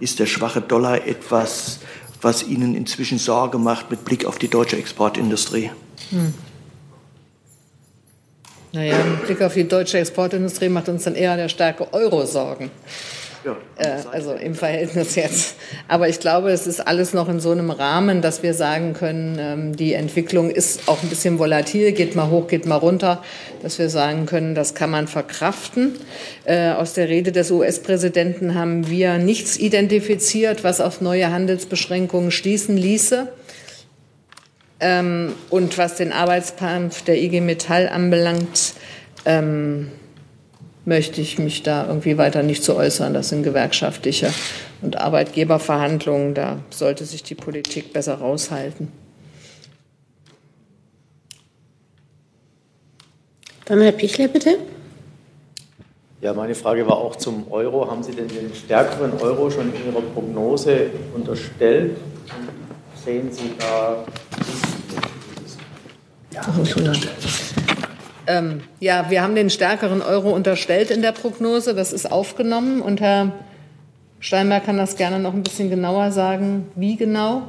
Ist 0.00 0.20
der 0.20 0.26
schwache 0.26 0.62
Dollar 0.62 1.06
etwas, 1.06 1.80
was 2.22 2.42
Ihnen 2.42 2.74
inzwischen 2.74 3.18
Sorge 3.18 3.58
macht 3.58 3.90
mit 3.90 4.06
Blick 4.06 4.24
auf 4.24 4.38
die 4.38 4.48
deutsche 4.48 4.78
Exportindustrie? 4.78 5.70
Hm. 6.08 6.32
Naja, 8.72 8.96
mit 9.04 9.26
Blick 9.26 9.42
auf 9.42 9.52
die 9.52 9.68
deutsche 9.68 9.98
Exportindustrie 9.98 10.70
macht 10.70 10.88
uns 10.88 11.04
dann 11.04 11.14
eher 11.14 11.36
der 11.36 11.50
starke 11.50 11.92
Euro 11.92 12.24
Sorgen. 12.24 12.70
Ja, 13.44 13.56
äh, 13.76 14.02
also 14.12 14.34
im 14.34 14.54
Verhältnis 14.54 15.16
jetzt. 15.16 15.56
Aber 15.88 16.08
ich 16.08 16.20
glaube, 16.20 16.50
es 16.50 16.66
ist 16.66 16.80
alles 16.80 17.12
noch 17.12 17.28
in 17.28 17.40
so 17.40 17.50
einem 17.50 17.70
Rahmen, 17.70 18.22
dass 18.22 18.42
wir 18.42 18.54
sagen 18.54 18.92
können, 18.92 19.36
ähm, 19.40 19.76
die 19.76 19.94
Entwicklung 19.94 20.50
ist 20.50 20.88
auch 20.88 21.02
ein 21.02 21.08
bisschen 21.08 21.38
volatil, 21.38 21.92
geht 21.92 22.14
mal 22.14 22.30
hoch, 22.30 22.46
geht 22.46 22.66
mal 22.66 22.76
runter, 22.76 23.22
dass 23.62 23.78
wir 23.80 23.88
sagen 23.88 24.26
können, 24.26 24.54
das 24.54 24.74
kann 24.74 24.90
man 24.90 25.08
verkraften. 25.08 25.94
Äh, 26.44 26.70
aus 26.70 26.94
der 26.94 27.08
Rede 27.08 27.32
des 27.32 27.50
US-Präsidenten 27.50 28.54
haben 28.54 28.88
wir 28.88 29.18
nichts 29.18 29.58
identifiziert, 29.58 30.62
was 30.62 30.80
auf 30.80 31.00
neue 31.00 31.32
Handelsbeschränkungen 31.32 32.30
schließen 32.30 32.76
ließe. 32.76 33.28
Ähm, 34.78 35.34
und 35.50 35.78
was 35.78 35.96
den 35.96 36.12
Arbeitskampf 36.12 37.02
der 37.02 37.20
IG 37.20 37.40
Metall 37.40 37.88
anbelangt, 37.88 38.74
ähm, 39.24 39.90
möchte 40.84 41.20
ich 41.20 41.38
mich 41.38 41.62
da 41.62 41.86
irgendwie 41.86 42.18
weiter 42.18 42.42
nicht 42.42 42.64
zu 42.64 42.76
äußern. 42.76 43.14
Das 43.14 43.28
sind 43.28 43.42
gewerkschaftliche 43.42 44.32
und 44.80 44.98
Arbeitgeberverhandlungen. 44.98 46.34
Da 46.34 46.58
sollte 46.70 47.04
sich 47.04 47.22
die 47.22 47.34
Politik 47.34 47.92
besser 47.92 48.14
raushalten. 48.16 48.88
Dann 53.64 53.80
Herr 53.80 53.92
Pichler, 53.92 54.28
bitte. 54.28 54.58
Ja, 56.20 56.32
meine 56.34 56.54
Frage 56.54 56.86
war 56.86 56.98
auch 56.98 57.16
zum 57.16 57.50
Euro. 57.50 57.90
Haben 57.90 58.02
Sie 58.02 58.12
denn 58.12 58.28
den 58.28 58.54
stärkeren 58.54 59.12
Euro 59.20 59.50
schon 59.50 59.72
in 59.74 59.92
Ihrer 59.92 60.02
Prognose 60.02 60.90
unterstellt? 61.14 61.96
Sehen 63.04 63.32
Sie 63.32 63.54
da 63.58 64.04
ja, 66.32 66.42
ähm, 68.26 68.62
ja, 68.80 69.10
wir 69.10 69.22
haben 69.22 69.34
den 69.34 69.50
stärkeren 69.50 70.02
Euro 70.02 70.30
unterstellt 70.30 70.90
in 70.90 71.02
der 71.02 71.12
Prognose. 71.12 71.74
Das 71.74 71.92
ist 71.92 72.10
aufgenommen. 72.10 72.80
Und 72.80 73.00
Herr 73.00 73.32
Steinberg 74.20 74.64
kann 74.64 74.78
das 74.78 74.96
gerne 74.96 75.18
noch 75.18 75.34
ein 75.34 75.42
bisschen 75.42 75.70
genauer 75.70 76.12
sagen. 76.12 76.66
Wie 76.74 76.96
genau? 76.96 77.48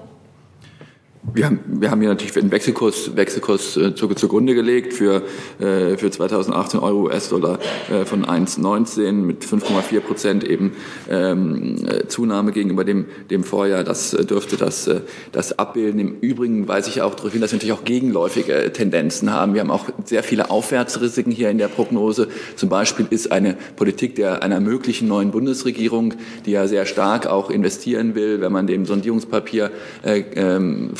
Wir 1.31 1.45
haben, 1.45 1.59
wir 1.65 1.89
haben 1.89 2.01
hier 2.01 2.09
natürlich 2.09 2.33
den 2.33 2.51
Wechselkurs, 2.51 3.15
Wechselkurs 3.15 3.77
äh, 3.77 3.95
zugrunde 3.95 4.55
gelegt 4.55 4.93
für, 4.93 5.23
äh, 5.57 5.95
für 5.95 6.11
2018 6.11 6.81
Euro 6.81 7.03
US-Dollar 7.03 7.59
äh, 7.89 8.03
von 8.03 8.25
1,19 8.25 9.13
mit 9.13 9.45
5,4 9.45 10.01
Prozent 10.01 10.43
eben 10.43 10.73
ähm, 11.09 11.77
äh, 11.87 12.07
Zunahme 12.07 12.51
gegenüber 12.51 12.83
dem, 12.83 13.05
dem 13.31 13.45
Vorjahr. 13.45 13.85
Das 13.85 14.13
äh, 14.13 14.25
dürfte 14.25 14.57
das, 14.57 14.89
das 15.31 15.57
abbilden. 15.57 16.01
Im 16.01 16.19
Übrigen 16.19 16.67
weiß 16.67 16.87
ich 16.89 17.01
auch 17.01 17.15
darauf 17.15 17.31
hin, 17.31 17.39
dass 17.39 17.53
wir 17.53 17.55
natürlich 17.57 17.79
auch 17.79 17.85
gegenläufige 17.85 18.73
Tendenzen 18.73 19.31
haben. 19.31 19.53
Wir 19.53 19.61
haben 19.61 19.71
auch 19.71 19.85
sehr 20.03 20.23
viele 20.23 20.51
Aufwärtsrisiken 20.51 21.31
hier 21.31 21.49
in 21.49 21.57
der 21.57 21.69
Prognose. 21.69 22.27
Zum 22.57 22.67
Beispiel 22.67 23.07
ist 23.09 23.31
eine 23.31 23.55
Politik 23.77 24.15
der 24.15 24.43
einer 24.43 24.59
möglichen 24.59 25.07
neuen 25.07 25.31
Bundesregierung, 25.31 26.15
die 26.45 26.51
ja 26.51 26.67
sehr 26.67 26.85
stark 26.85 27.27
auch 27.27 27.49
investieren 27.49 28.13
will, 28.13 28.41
wenn 28.41 28.51
man 28.51 28.67
dem 28.67 28.85
Sondierungspapier 28.85 29.71
äh, 30.03 30.23
ähm, 30.35 30.91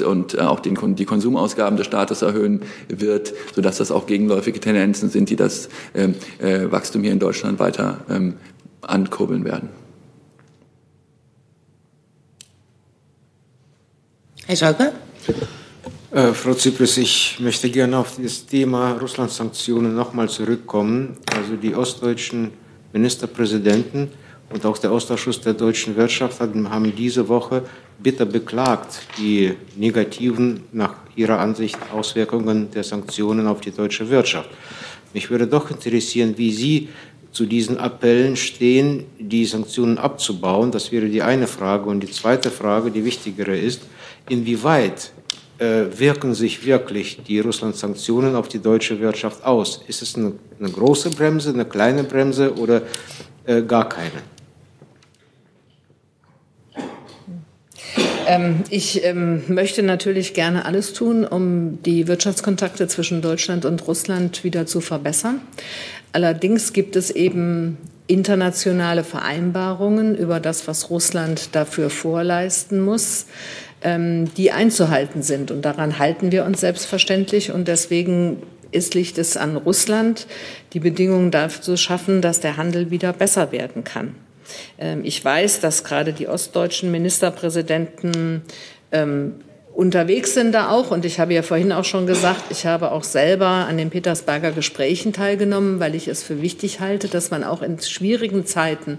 und 0.00 0.34
äh, 0.34 0.38
auch 0.38 0.60
den, 0.60 0.96
die 0.96 1.04
Konsumausgaben 1.04 1.76
des 1.76 1.86
Staates 1.86 2.22
erhöhen 2.22 2.62
wird, 2.88 3.32
sodass 3.54 3.78
das 3.78 3.90
auch 3.90 4.06
gegenläufige 4.06 4.60
Tendenzen 4.60 5.10
sind, 5.10 5.30
die 5.30 5.36
das 5.36 5.68
ähm, 5.94 6.14
äh, 6.38 6.70
Wachstum 6.70 7.02
hier 7.02 7.12
in 7.12 7.18
Deutschland 7.18 7.58
weiter 7.58 8.00
ähm, 8.10 8.34
ankurbeln 8.82 9.44
werden. 9.44 9.68
Herr 14.46 14.56
Scholke? 14.56 14.92
Äh, 16.10 16.32
Frau 16.32 16.54
Zypris, 16.54 16.96
ich 16.96 17.38
möchte 17.38 17.68
gerne 17.70 17.98
auf 17.98 18.16
das 18.16 18.46
Thema 18.46 18.92
Russland-Sanktionen 18.92 19.94
nochmal 19.94 20.30
zurückkommen. 20.30 21.18
Also 21.36 21.56
die 21.56 21.74
ostdeutschen 21.74 22.52
Ministerpräsidenten 22.94 24.10
und 24.50 24.64
auch 24.64 24.78
der 24.78 24.92
Ostausschuss 24.92 25.40
der 25.40 25.54
deutschen 25.54 25.96
Wirtschaft 25.96 26.40
haben 26.40 26.96
diese 26.96 27.28
Woche 27.28 27.62
bitter 27.98 28.24
beklagt 28.24 29.00
die 29.18 29.54
negativen, 29.76 30.60
nach 30.72 30.94
ihrer 31.16 31.38
Ansicht, 31.38 31.76
Auswirkungen 31.92 32.70
der 32.70 32.84
Sanktionen 32.84 33.46
auf 33.46 33.60
die 33.60 33.72
deutsche 33.72 34.08
Wirtschaft. 34.08 34.50
Mich 35.12 35.30
würde 35.30 35.46
doch 35.46 35.70
interessieren, 35.70 36.34
wie 36.36 36.52
Sie 36.52 36.88
zu 37.32 37.44
diesen 37.46 37.78
Appellen 37.78 38.36
stehen, 38.36 39.04
die 39.18 39.44
Sanktionen 39.44 39.98
abzubauen. 39.98 40.70
Das 40.70 40.92
wäre 40.92 41.08
die 41.08 41.22
eine 41.22 41.46
Frage. 41.46 41.88
Und 41.88 42.00
die 42.00 42.10
zweite 42.10 42.50
Frage, 42.50 42.90
die 42.90 43.04
wichtigere 43.04 43.56
ist, 43.56 43.82
inwieweit 44.28 45.12
äh, 45.58 45.86
wirken 45.96 46.34
sich 46.34 46.64
wirklich 46.64 47.20
die 47.26 47.40
Russland-Sanktionen 47.40 48.34
auf 48.36 48.48
die 48.48 48.60
deutsche 48.60 48.98
Wirtschaft 49.00 49.44
aus? 49.44 49.82
Ist 49.88 50.02
es 50.02 50.14
eine, 50.14 50.32
eine 50.58 50.70
große 50.70 51.10
Bremse, 51.10 51.50
eine 51.50 51.64
kleine 51.64 52.04
Bremse 52.04 52.54
oder 52.54 52.82
äh, 53.44 53.62
gar 53.62 53.88
keine? 53.88 54.22
Ähm, 58.28 58.62
ich 58.68 59.04
ähm, 59.04 59.42
möchte 59.48 59.82
natürlich 59.82 60.34
gerne 60.34 60.66
alles 60.66 60.92
tun, 60.92 61.24
um 61.24 61.82
die 61.82 62.06
Wirtschaftskontakte 62.06 62.86
zwischen 62.86 63.22
Deutschland 63.22 63.64
und 63.64 63.88
Russland 63.88 64.44
wieder 64.44 64.66
zu 64.66 64.82
verbessern. 64.82 65.40
Allerdings 66.12 66.74
gibt 66.74 66.94
es 66.94 67.10
eben 67.10 67.78
internationale 68.06 69.02
Vereinbarungen 69.02 70.14
über 70.14 70.40
das, 70.40 70.68
was 70.68 70.90
Russland 70.90 71.54
dafür 71.54 71.88
vorleisten 71.88 72.80
muss, 72.80 73.26
ähm, 73.82 74.32
die 74.36 74.50
einzuhalten 74.50 75.22
sind. 75.22 75.50
Und 75.50 75.62
daran 75.62 75.98
halten 75.98 76.30
wir 76.30 76.44
uns 76.44 76.60
selbstverständlich. 76.60 77.52
Und 77.52 77.66
deswegen 77.66 78.42
ist, 78.72 78.94
liegt 78.94 79.16
es 79.16 79.38
an 79.38 79.56
Russland, 79.56 80.26
die 80.74 80.80
Bedingungen 80.80 81.30
dafür 81.30 81.62
zu 81.62 81.76
schaffen, 81.78 82.20
dass 82.20 82.40
der 82.40 82.58
Handel 82.58 82.90
wieder 82.90 83.14
besser 83.14 83.52
werden 83.52 83.84
kann. 83.84 84.14
Ähm, 84.78 85.00
ich 85.04 85.24
weiß, 85.24 85.60
dass 85.60 85.84
gerade 85.84 86.12
die 86.12 86.28
ostdeutschen 86.28 86.90
Ministerpräsidenten 86.90 88.42
ähm, 88.92 89.34
unterwegs 89.78 90.34
sind 90.34 90.50
da 90.50 90.70
auch. 90.70 90.90
Und 90.90 91.04
ich 91.04 91.20
habe 91.20 91.34
ja 91.34 91.42
vorhin 91.42 91.70
auch 91.70 91.84
schon 91.84 92.08
gesagt, 92.08 92.46
ich 92.50 92.66
habe 92.66 92.90
auch 92.90 93.04
selber 93.04 93.46
an 93.46 93.76
den 93.76 93.90
Petersberger 93.90 94.50
Gesprächen 94.50 95.12
teilgenommen, 95.12 95.78
weil 95.78 95.94
ich 95.94 96.08
es 96.08 96.24
für 96.24 96.42
wichtig 96.42 96.80
halte, 96.80 97.06
dass 97.06 97.30
man 97.30 97.44
auch 97.44 97.62
in 97.62 97.78
schwierigen 97.78 98.44
Zeiten 98.44 98.98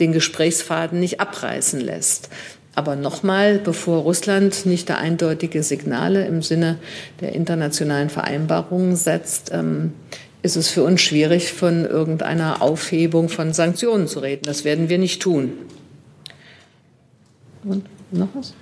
den 0.00 0.12
Gesprächsfaden 0.12 1.00
nicht 1.00 1.18
abreißen 1.18 1.80
lässt. 1.80 2.28
Aber 2.74 2.94
nochmal, 2.94 3.58
bevor 3.58 4.02
Russland 4.02 4.66
nicht 4.66 4.90
da 4.90 4.98
eindeutige 4.98 5.62
Signale 5.62 6.26
im 6.26 6.42
Sinne 6.42 6.78
der 7.22 7.32
internationalen 7.32 8.10
Vereinbarungen 8.10 8.96
setzt, 8.96 9.50
ähm, 9.52 9.94
ist 10.42 10.56
es 10.56 10.68
für 10.68 10.84
uns 10.84 11.00
schwierig, 11.00 11.52
von 11.52 11.84
irgendeiner 11.84 12.62
Aufhebung 12.62 13.28
von 13.28 13.52
Sanktionen 13.52 14.06
zu 14.06 14.20
reden. 14.20 14.42
Das 14.44 14.64
werden 14.64 14.88
wir 14.88 14.98
nicht 14.98 15.20
tun. 15.20 15.52
Und 17.64 17.84
noch 18.12 18.28
was? 18.34 18.54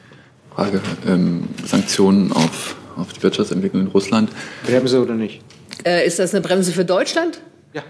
Frage, 0.55 0.81
ähm, 1.07 1.49
Sanktionen 1.65 2.33
auf, 2.33 2.77
auf 2.97 3.13
die 3.13 3.23
Wirtschaftsentwicklung 3.23 3.83
in 3.83 3.89
Russland. 3.89 4.31
Bremse 4.65 5.03
oder 5.03 5.15
nicht? 5.15 5.43
Äh, 5.85 6.07
ist 6.07 6.19
das 6.19 6.35
eine 6.35 6.41
Bremse 6.41 6.73
für 6.73 6.85
Deutschland? 6.85 7.41
Ja, 7.77 7.83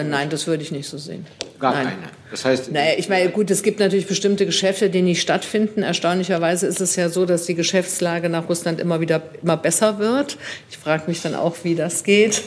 äh, 0.00 0.02
Nein, 0.02 0.30
das 0.30 0.46
würde 0.46 0.62
ich 0.62 0.72
nicht 0.72 0.88
so 0.88 0.96
sehen. 0.96 1.26
Gar 1.58 1.74
nein. 1.74 1.84
keine. 1.84 2.02
Das 2.30 2.44
heißt, 2.46 2.72
naja, 2.72 2.94
ich 2.96 3.10
meine, 3.10 3.28
gut, 3.28 3.50
es 3.50 3.62
gibt 3.62 3.80
natürlich 3.80 4.06
bestimmte 4.06 4.46
Geschäfte, 4.46 4.88
die 4.88 5.02
nicht 5.02 5.20
stattfinden. 5.20 5.82
Erstaunlicherweise 5.82 6.66
ist 6.66 6.80
es 6.80 6.96
ja 6.96 7.10
so, 7.10 7.26
dass 7.26 7.44
die 7.44 7.54
Geschäftslage 7.54 8.30
nach 8.30 8.48
Russland 8.48 8.80
immer 8.80 9.00
wieder 9.00 9.22
immer 9.42 9.58
besser 9.58 9.98
wird. 9.98 10.38
Ich 10.70 10.78
frage 10.78 11.04
mich 11.06 11.20
dann 11.20 11.34
auch, 11.34 11.56
wie 11.64 11.74
das 11.74 12.02
geht. 12.02 12.42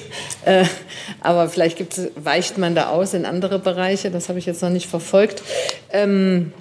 Äh, 0.46 0.66
aber 1.22 1.48
vielleicht 1.50 1.78
gibt's, 1.78 2.02
weicht 2.16 2.58
man 2.58 2.74
da 2.74 2.90
aus 2.90 3.14
in 3.14 3.26
andere 3.26 3.60
Bereiche. 3.60 4.10
Das 4.10 4.28
habe 4.28 4.40
ich 4.40 4.48
jetzt 4.48 4.62
noch 4.62 4.70
nicht 4.70 4.90
verfolgt. 4.90 5.44
Ähm, 5.92 6.54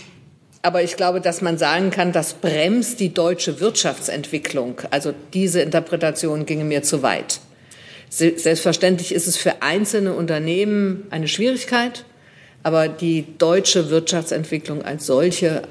aber 0.61 0.83
ich 0.83 0.97
glaube, 0.97 1.21
dass 1.23 1.41
man 1.41 1.57
sagen 1.57 1.91
kann, 1.91 2.13
das 2.13 2.35
bremst 2.35 3.01
die 3.01 3.15
deutsche 3.15 3.61
Wirtschaftsentwicklung. 3.61 4.83
Also 4.91 5.15
diese 5.33 5.63
Interpretation 5.63 6.45
ginge 6.45 6.65
mir 6.65 6.83
zu 6.83 7.03
weit. 7.03 7.41
Selbstverständlich 8.11 9.13
ist 9.13 9.27
es 9.27 9.37
für 9.37 9.63
einzelne 9.63 10.15
Unternehmen 10.15 11.07
eine 11.11 11.29
Schwierigkeit, 11.29 12.05
aber 12.63 12.89
die 12.89 13.25
deutsche 13.39 13.91
Wirtschaftsentwicklung 13.91 14.83
als 14.83 15.07
solche 15.07 15.63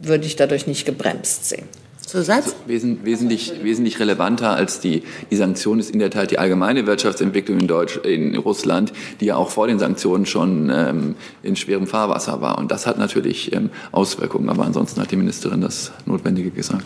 würde 0.00 0.26
ich 0.26 0.36
dadurch 0.36 0.66
nicht 0.66 0.84
gebremst 0.84 1.48
sehen. 1.48 1.66
Zusatz? 2.08 2.46
Also 2.46 2.56
wesen, 2.66 3.04
wesentlich, 3.04 3.52
wesentlich 3.62 4.00
relevanter 4.00 4.50
als 4.50 4.80
die, 4.80 5.02
die 5.30 5.36
Sanktionen 5.36 5.80
ist 5.80 5.90
in 5.90 5.98
der 5.98 6.10
Tat 6.10 6.30
die 6.30 6.38
allgemeine 6.38 6.86
Wirtschaftsentwicklung 6.86 7.60
in, 7.60 7.68
Deutsch, 7.68 7.98
in 7.98 8.34
Russland, 8.36 8.92
die 9.20 9.26
ja 9.26 9.36
auch 9.36 9.50
vor 9.50 9.66
den 9.66 9.78
Sanktionen 9.78 10.26
schon 10.26 10.70
ähm, 10.72 11.14
in 11.42 11.54
schwerem 11.54 11.86
Fahrwasser 11.86 12.40
war. 12.40 12.58
Und 12.58 12.72
das 12.72 12.86
hat 12.86 12.98
natürlich 12.98 13.52
ähm, 13.52 13.70
Auswirkungen. 13.92 14.48
Aber 14.48 14.64
ansonsten 14.64 15.00
hat 15.00 15.10
die 15.10 15.16
Ministerin 15.16 15.60
das 15.60 15.92
Notwendige 16.06 16.50
gesagt. 16.50 16.84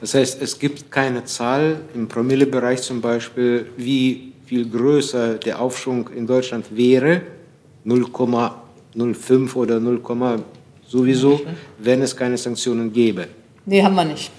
Das 0.00 0.14
heißt, 0.14 0.42
es 0.42 0.58
gibt 0.58 0.90
keine 0.90 1.24
Zahl 1.24 1.80
im 1.94 2.08
Promillebereich 2.08 2.82
zum 2.82 3.00
Beispiel, 3.00 3.66
wie 3.76 4.33
viel 4.46 4.68
größer 4.68 5.34
der 5.34 5.60
Aufschwung 5.60 6.08
in 6.08 6.26
Deutschland 6.26 6.66
wäre, 6.70 7.22
0,05 7.86 9.54
oder 9.54 9.80
0, 9.80 10.00
sowieso, 10.86 11.40
wenn 11.78 12.02
es 12.02 12.16
keine 12.16 12.36
Sanktionen 12.36 12.92
gäbe. 12.92 13.28
Nee, 13.66 13.82
haben 13.82 13.94
wir 13.94 14.04
nicht. 14.04 14.30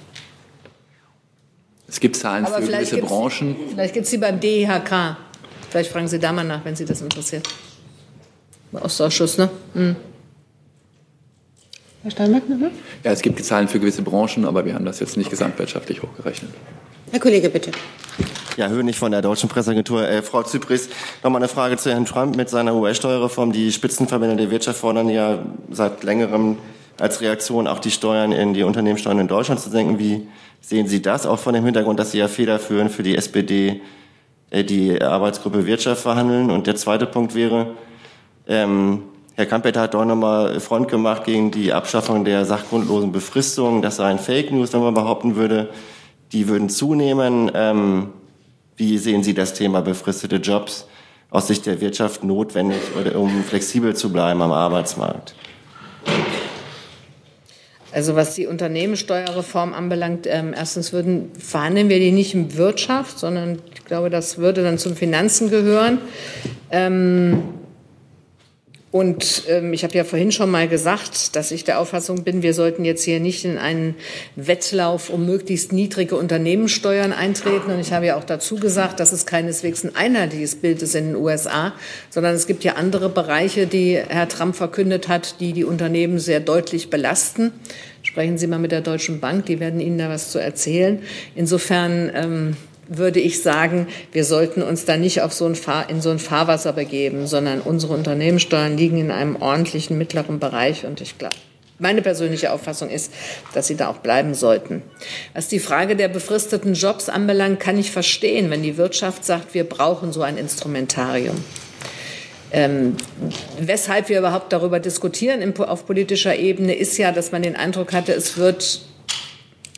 Es 1.88 2.00
gibt 2.00 2.16
Zahlen 2.16 2.46
Aber 2.46 2.62
für 2.62 2.72
gewisse 2.72 2.98
Branchen. 2.98 3.56
Vielleicht 3.70 3.94
gibt 3.94 4.06
es 4.06 4.12
sie 4.12 4.18
beim 4.18 4.40
DIHK. 4.40 5.18
Vielleicht 5.70 5.92
fragen 5.92 6.08
Sie 6.08 6.20
da 6.20 6.32
mal 6.32 6.44
nach, 6.44 6.64
wenn 6.66 6.76
Sie 6.76 6.86
das 6.86 7.02
interessiert. 7.02 7.48
Ostausschuss, 8.72 9.38
ne? 9.38 9.50
Hm. 9.74 9.96
Herr 12.04 12.12
Steinbeck, 12.12 12.48
ne? 12.50 12.72
Ja, 13.04 13.12
es 13.12 13.22
gibt 13.22 13.40
die 13.40 13.44
Zahlen 13.44 13.68
für 13.68 13.80
gewisse 13.80 14.02
Branchen, 14.02 14.46
aber 14.46 14.66
wir 14.66 14.74
haben 14.74 14.86
das 14.86 15.00
jetzt 15.00 15.18
nicht 15.18 15.30
gesamtwirtschaftlich 15.30 16.02
hochgerechnet. 16.02 16.52
Herr 17.12 17.20
Kollege, 17.20 17.50
bitte. 17.50 17.72
Ja, 18.58 18.70
Hönig 18.70 18.98
von 18.98 19.12
der 19.12 19.22
Deutschen 19.22 19.50
Presseagentur. 19.50 20.08
Äh, 20.08 20.22
Frau 20.22 20.42
Zypris, 20.42 20.88
nochmal 21.24 21.42
eine 21.42 21.50
Frage 21.50 21.76
zu 21.76 21.92
Herrn 21.92 22.06
Trump 22.06 22.38
mit 22.38 22.50
seiner 22.50 22.74
US-Steuerreform. 22.74 23.52
Die 23.52 23.70
Spitzenverbände 23.70 24.38
der 24.38 24.50
Wirtschaft 24.50 24.80
fordern 24.80 25.10
ja 25.10 25.40
seit 25.70 26.06
längerem 26.06 26.58
als 26.98 27.20
Reaktion 27.20 27.68
auch 27.68 27.80
die 27.80 27.92
Steuern 27.92 28.32
in 28.32 28.54
die 28.54 28.64
Unternehmenssteuern 28.64 29.20
in 29.20 29.28
Deutschland 29.28 29.60
zu 29.60 29.70
senken. 29.70 30.00
Wie 30.00 30.30
sehen 30.62 30.88
Sie 30.88 31.02
das 31.02 31.26
auch 31.26 31.38
von 31.38 31.54
dem 31.54 31.66
Hintergrund, 31.66 32.00
dass 32.00 32.12
Sie 32.12 32.20
ja 32.20 32.30
federführend 32.30 32.94
für 32.94 33.04
die 33.04 33.18
SPD 33.18 33.82
äh, 34.52 34.64
die 34.64 35.02
Arbeitsgruppe 35.02 35.66
Wirtschaft 35.66 36.04
verhandeln? 36.04 36.50
Und 36.50 36.66
der 36.66 36.78
zweite 36.78 37.08
Punkt 37.08 37.36
wäre, 37.36 37.76
ähm, 38.48 39.04
Herr 39.36 39.48
Kampeter 39.48 39.82
hat 39.82 39.96
doch 39.96 40.06
nochmal 40.06 40.62
Front 40.62 40.88
gemacht 40.88 41.26
gegen 41.26 41.52
die 41.52 41.74
Abschaffung 41.74 42.24
der 42.24 42.46
sachgrundlosen 42.46 43.12
Befristung. 43.12 43.82
Das 43.82 43.98
sei 43.98 44.06
ein 44.06 44.20
Fake 44.20 44.50
News, 44.54 44.72
wenn 44.72 44.80
man 44.80 44.94
behaupten 44.94 45.36
würde, 45.36 45.72
die 46.32 46.48
würden 46.48 46.70
zunehmen. 46.70 47.52
Ähm, 47.54 48.14
wie 48.78 48.98
sehen 48.98 49.24
Sie 49.24 49.34
das 49.34 49.54
Thema 49.54 49.82
befristete 49.82 50.38
Jobs 50.38 50.88
aus 51.30 51.48
Sicht 51.48 51.66
der 51.66 51.82
Wirtschaft 51.82 52.24
notwendig, 52.24 52.80
um 53.16 53.44
flexibel 53.44 53.96
zu 53.96 54.12
bleiben 54.12 54.42
am 54.42 54.52
Arbeitsmarkt? 54.52 55.36
Also 57.92 58.18
was 58.18 58.36
die 58.36 58.46
Unternehmenssteuerreform 58.46 59.74
anbelangt, 59.74 60.28
ähm, 60.30 60.54
erstens 60.54 60.92
würden, 60.92 61.32
verhandeln 61.40 61.88
wir 61.88 62.00
die 62.00 62.12
nicht 62.12 62.34
in 62.34 62.58
Wirtschaft, 62.58 63.18
sondern 63.18 63.60
ich 63.74 63.86
glaube, 63.86 64.10
das 64.10 64.38
würde 64.38 64.64
dann 64.64 64.78
zum 64.78 64.98
Finanzen 64.98 65.50
gehören. 65.50 66.00
Ähm, 66.72 67.44
und 68.96 69.44
ähm, 69.50 69.74
ich 69.74 69.84
habe 69.84 69.94
ja 69.94 70.06
vorhin 70.06 70.32
schon 70.32 70.50
mal 70.50 70.70
gesagt, 70.70 71.36
dass 71.36 71.52
ich 71.52 71.66
der 71.66 71.82
Auffassung 71.82 72.24
bin, 72.24 72.44
wir 72.44 72.54
sollten 72.54 72.86
jetzt 72.86 73.04
hier 73.04 73.20
nicht 73.20 73.44
in 73.44 73.58
einen 73.58 73.96
Wettlauf 74.38 75.10
um 75.10 75.26
möglichst 75.26 75.74
niedrige 75.74 76.16
Unternehmenssteuern 76.16 77.12
eintreten. 77.12 77.72
Und 77.72 77.82
ich 77.82 77.92
habe 77.92 78.06
ja 78.06 78.16
auch 78.16 78.24
dazu 78.24 78.56
gesagt, 78.56 79.02
dass 79.02 79.12
es 79.12 79.26
keineswegs 79.26 79.84
ein 79.84 79.98
einheitliches 79.98 80.56
Bild 80.56 80.82
ist 80.82 80.96
in 80.96 81.08
den 81.08 81.16
USA, 81.18 81.74
sondern 82.10 82.36
es 82.36 82.48
gibt 82.48 82.64
ja 82.64 82.76
andere 82.76 83.10
Bereiche, 83.10 83.68
die 83.68 83.98
Herr 83.98 84.30
Trump 84.30 84.56
verkündet 84.56 85.10
hat, 85.10 85.42
die 85.42 85.52
die 85.52 85.66
Unternehmen 85.66 86.18
sehr 86.18 86.40
deutlich 86.40 86.90
belasten. 86.90 87.52
Sprechen 88.02 88.38
Sie 88.38 88.48
mal 88.48 88.60
mit 88.60 88.72
der 88.72 88.80
Deutschen 88.80 89.20
Bank, 89.20 89.48
die 89.48 89.60
werden 89.60 89.82
Ihnen 89.82 89.98
da 89.98 90.08
was 90.08 90.32
zu 90.32 90.40
erzählen. 90.40 91.00
Insofern 91.36 92.12
ähm, 92.16 92.58
würde 92.88 93.20
ich 93.20 93.42
sagen, 93.42 93.88
wir 94.12 94.24
sollten 94.24 94.62
uns 94.62 94.86
da 94.86 94.98
nicht 94.98 95.22
auf 95.22 95.34
so 95.34 95.46
ein 95.46 95.56
Fahr 95.56 95.90
in 95.90 96.02
so 96.02 96.10
ein 96.10 96.20
Fahrwasser 96.20 96.74
begeben, 96.74 97.28
sondern 97.28 97.62
unsere 97.62 97.94
Unternehmenssteuern 97.94 98.78
liegen 98.78 98.98
in 98.98 99.12
einem 99.12 99.36
ordentlichen 99.36 99.98
mittleren 99.98 100.40
Bereich 100.40 100.86
und 100.86 101.02
ich 101.02 101.18
glaube, 101.18 101.36
meine 101.78 102.02
persönliche 102.02 102.54
Auffassung 102.54 102.90
ist, 102.90 103.12
dass 103.54 103.68
sie 103.68 103.76
da 103.76 103.90
auch 103.90 103.98
bleiben 103.98 104.34
sollten. 104.34 104.82
Was 105.34 105.50
die 105.50 105.60
Frage 105.60 105.98
der 105.98 106.08
befristeten 106.08 106.74
Jobs 106.74 107.10
anbelangt, 107.10 107.60
kann 107.60 107.78
ich 107.78 107.92
verstehen, 107.92 108.50
wenn 108.50 108.64
die 108.64 108.78
Wirtschaft 108.78 109.26
sagt, 109.26 109.54
wir 109.54 109.66
brauchen 109.66 110.14
so 110.14 110.22
ein 110.22 110.38
Instrumentarium. 110.38 111.36
Ähm, 112.52 112.96
weshalb 113.60 114.08
wir 114.08 114.20
überhaupt 114.20 114.54
darüber 114.54 114.80
diskutieren 114.80 115.54
auf 115.58 115.86
politischer 115.86 116.38
Ebene, 116.38 116.74
ist 116.74 116.98
ja, 116.98 117.12
dass 117.12 117.34
man 117.34 117.42
den 117.42 117.58
Eindruck 117.58 117.92
hatte, 117.92 118.14
es 118.14 118.38
wird 118.38 118.82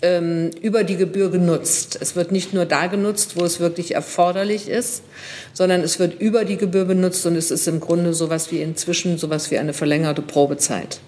ähm, 0.01 0.51
über 0.62 0.83
die 0.83 0.97
Gebühr 0.97 1.31
genutzt. 1.31 1.97
Es 1.99 2.15
wird 2.15 2.31
nicht 2.31 2.53
nur 2.53 2.65
da 2.65 2.88
genutzt, 2.88 3.36
wo 3.36 3.43
es 3.43 3.60
wirklich 3.60 3.95
erforderlich 3.95 4.69
ist, 4.69 5.03
sondern 5.53 5.81
es 5.81 5.99
wird 5.99 6.19
über 6.19 6.45
die 6.45 6.57
Gebühr 6.57 6.86
benutzt 6.86 7.25
und 7.25 7.36
es 7.36 7.51
ist 7.51 7.67
im 7.67 7.79
Grunde 7.79 8.13
sowas 8.13 8.51
wie 8.51 8.62
inzwischen 8.62 9.17
sowas 9.17 9.49
wie 9.49 9.57
eine 9.57 9.73
verlängerte 9.73 10.21
Probezeit. 10.21 10.99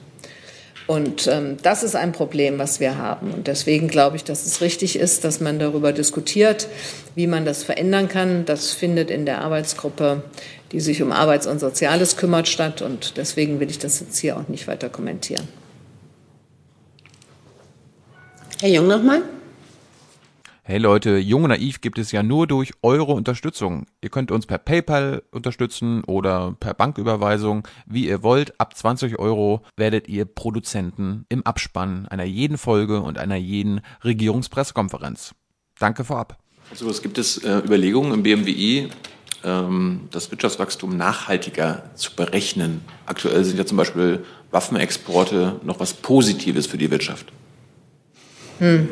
Und 0.87 1.27
ähm, 1.27 1.57
das 1.61 1.83
ist 1.83 1.95
ein 1.95 2.13
Problem, 2.13 2.57
was 2.57 2.79
wir 2.79 2.97
haben. 2.97 3.31
Und 3.31 3.45
deswegen 3.45 3.89
glaube 3.89 4.15
ich, 4.15 4.23
dass 4.23 4.47
es 4.47 4.59
richtig 4.59 4.97
ist, 4.97 5.23
dass 5.23 5.39
man 5.39 5.59
darüber 5.59 5.93
diskutiert, 5.93 6.67
wie 7.13 7.27
man 7.27 7.45
das 7.45 7.63
verändern 7.63 8.09
kann. 8.09 8.45
Das 8.45 8.71
findet 8.71 9.11
in 9.11 9.27
der 9.27 9.41
Arbeitsgruppe, 9.41 10.23
die 10.71 10.79
sich 10.79 11.03
um 11.03 11.11
Arbeits- 11.11 11.45
und 11.45 11.59
Soziales 11.59 12.17
kümmert, 12.17 12.47
statt. 12.47 12.81
Und 12.81 13.17
deswegen 13.17 13.59
will 13.59 13.69
ich 13.69 13.77
das 13.77 13.99
jetzt 13.99 14.17
hier 14.17 14.35
auch 14.35 14.47
nicht 14.47 14.67
weiter 14.67 14.89
kommentieren. 14.89 15.47
Herr 18.61 18.69
Jung 18.69 18.87
nochmal. 18.87 19.21
Hey 20.63 20.79
Leute, 20.79 21.17
Jung 21.17 21.45
und 21.45 21.49
Naiv 21.49 21.79
gibt 21.79 21.97
es 21.97 22.11
ja 22.11 22.23
nur 22.23 22.45
durch 22.45 22.73
eure 22.81 23.13
Unterstützung. 23.13 23.85
Ihr 24.01 24.09
könnt 24.09 24.31
uns 24.31 24.45
per 24.45 24.57
PayPal 24.57 25.23
unterstützen 25.31 26.03
oder 26.03 26.57
per 26.59 26.73
Banküberweisung, 26.73 27.65
wie 27.85 28.07
ihr 28.07 28.21
wollt. 28.21 28.59
Ab 28.59 28.75
20 28.75 29.17
Euro 29.17 29.63
werdet 29.77 30.09
ihr 30.09 30.25
Produzenten 30.25 31.25
im 31.29 31.45
Abspann 31.45 32.05
einer 32.09 32.25
jeden 32.25 32.57
Folge 32.57 33.01
und 33.01 33.17
einer 33.17 33.37
jeden 33.37 33.79
Regierungspressekonferenz. 34.03 35.33
Danke 35.79 36.03
vorab. 36.03 36.37
Also 36.69 36.89
es 36.89 37.01
gibt 37.01 37.17
es 37.17 37.37
äh, 37.37 37.59
Überlegungen 37.59 38.13
im 38.13 38.23
BMWI, 38.23 38.89
ähm, 39.45 40.01
das 40.11 40.31
Wirtschaftswachstum 40.31 40.97
nachhaltiger 40.97 41.89
zu 41.95 42.13
berechnen. 42.13 42.81
Aktuell 43.05 43.45
sind 43.45 43.57
ja 43.57 43.65
zum 43.65 43.77
Beispiel 43.77 44.25
Waffenexporte 44.51 45.61
noch 45.63 45.79
was 45.79 45.93
Positives 45.93 46.67
für 46.67 46.77
die 46.77 46.91
Wirtschaft. 46.91 47.31
Hm. 48.59 48.89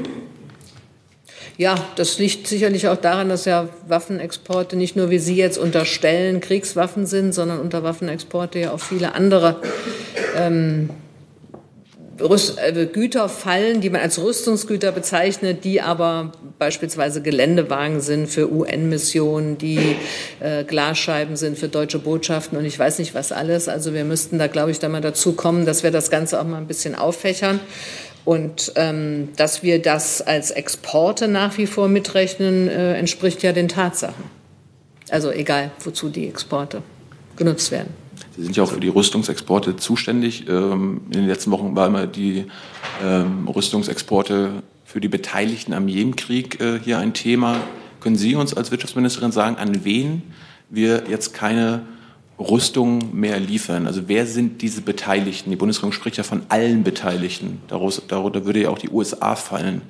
Ja, 1.57 1.75
das 1.95 2.19
liegt 2.19 2.47
sicherlich 2.47 2.87
auch 2.87 2.97
daran, 2.97 3.29
dass 3.29 3.45
ja 3.45 3.67
Waffenexporte 3.87 4.75
nicht 4.75 4.95
nur, 4.95 5.09
wie 5.09 5.17
Sie 5.17 5.35
jetzt 5.35 5.57
unterstellen, 5.57 6.39
Kriegswaffen 6.39 7.07
sind, 7.07 7.33
sondern 7.33 7.59
unter 7.59 7.81
Waffenexporte 7.81 8.59
ja 8.59 8.71
auch 8.71 8.79
viele 8.79 9.15
andere 9.15 9.59
ähm, 10.35 10.91
äh, 12.19 12.85
Güter 12.85 13.29
fallen, 13.29 13.81
die 13.81 13.89
man 13.89 14.01
als 14.01 14.21
Rüstungsgüter 14.21 14.91
bezeichnet, 14.91 15.63
die 15.63 15.81
aber 15.81 16.31
beispielsweise 16.59 17.21
Geländewagen 17.21 18.01
sind 18.01 18.27
für 18.27 18.51
UN-Missionen, 18.51 19.57
die 19.57 19.95
äh, 20.39 20.63
Glasscheiben 20.63 21.35
sind 21.35 21.57
für 21.57 21.67
deutsche 21.67 21.99
Botschaften 21.99 22.57
und 22.57 22.65
ich 22.65 22.77
weiß 22.77 22.99
nicht 22.99 23.13
was 23.13 23.31
alles. 23.31 23.67
Also 23.67 23.93
wir 23.93 24.03
müssten 24.03 24.39
da, 24.39 24.47
glaube 24.47 24.71
ich, 24.71 24.79
da 24.79 24.89
mal 24.89 25.01
dazu 25.01 25.33
kommen, 25.33 25.65
dass 25.65 25.83
wir 25.83 25.91
das 25.91 26.09
Ganze 26.09 26.39
auch 26.39 26.45
mal 26.45 26.57
ein 26.57 26.67
bisschen 26.67 26.95
auffächern. 26.95 27.59
Und 28.27 28.73
ähm, 28.75 29.29
dass 29.37 29.63
wir 29.63 29.81
das 29.81 30.21
als 30.21 30.51
Exporte 30.51 31.29
nach 31.29 31.57
wie 31.57 31.65
vor 31.65 31.87
mitrechnen, 31.87 32.67
äh, 32.67 32.97
entspricht 32.97 33.41
ja 33.41 33.53
den 33.53 33.69
Tatsachen. 33.69 34.25
Also 35.09 35.31
egal, 35.31 35.71
wozu 35.79 36.09
die 36.09 36.27
Exporte 36.27 36.83
genutzt 37.37 37.71
werden. 37.71 37.93
Sie 38.35 38.43
sind 38.43 38.57
ja 38.57 38.63
auch 38.63 38.71
für 38.73 38.81
die 38.81 38.89
Rüstungsexporte 38.89 39.77
zuständig. 39.77 40.45
Ähm, 40.49 41.03
in 41.05 41.19
den 41.19 41.27
letzten 41.27 41.51
Wochen 41.51 41.73
waren 41.77 41.95
immer 41.95 42.05
die 42.05 42.47
ähm, 43.01 43.47
Rüstungsexporte 43.47 44.61
für 44.83 44.99
die 44.99 45.07
Beteiligten 45.07 45.71
am 45.71 45.87
Jemenkrieg 45.87 46.59
äh, 46.59 46.81
hier 46.83 46.97
ein 46.99 47.13
Thema. 47.13 47.55
Können 48.01 48.17
Sie 48.17 48.35
uns 48.35 48.53
als 48.53 48.71
Wirtschaftsministerin 48.71 49.31
sagen, 49.31 49.55
an 49.55 49.85
wen 49.85 50.21
wir 50.69 51.03
jetzt 51.09 51.33
keine 51.33 51.83
Rüstung 52.39 53.19
mehr 53.19 53.39
liefern? 53.39 53.87
Also 53.87 54.03
wer 54.07 54.25
sind 54.25 54.61
diese 54.61 54.81
Beteiligten? 54.81 55.49
Die 55.49 55.55
Bundesregierung 55.55 55.91
spricht 55.91 56.17
ja 56.17 56.23
von 56.23 56.43
allen 56.49 56.83
Beteiligten. 56.83 57.61
Darunter 57.67 58.45
würde 58.45 58.61
ja 58.61 58.69
auch 58.69 58.77
die 58.77 58.89
USA 58.89 59.35
fallen. 59.35 59.81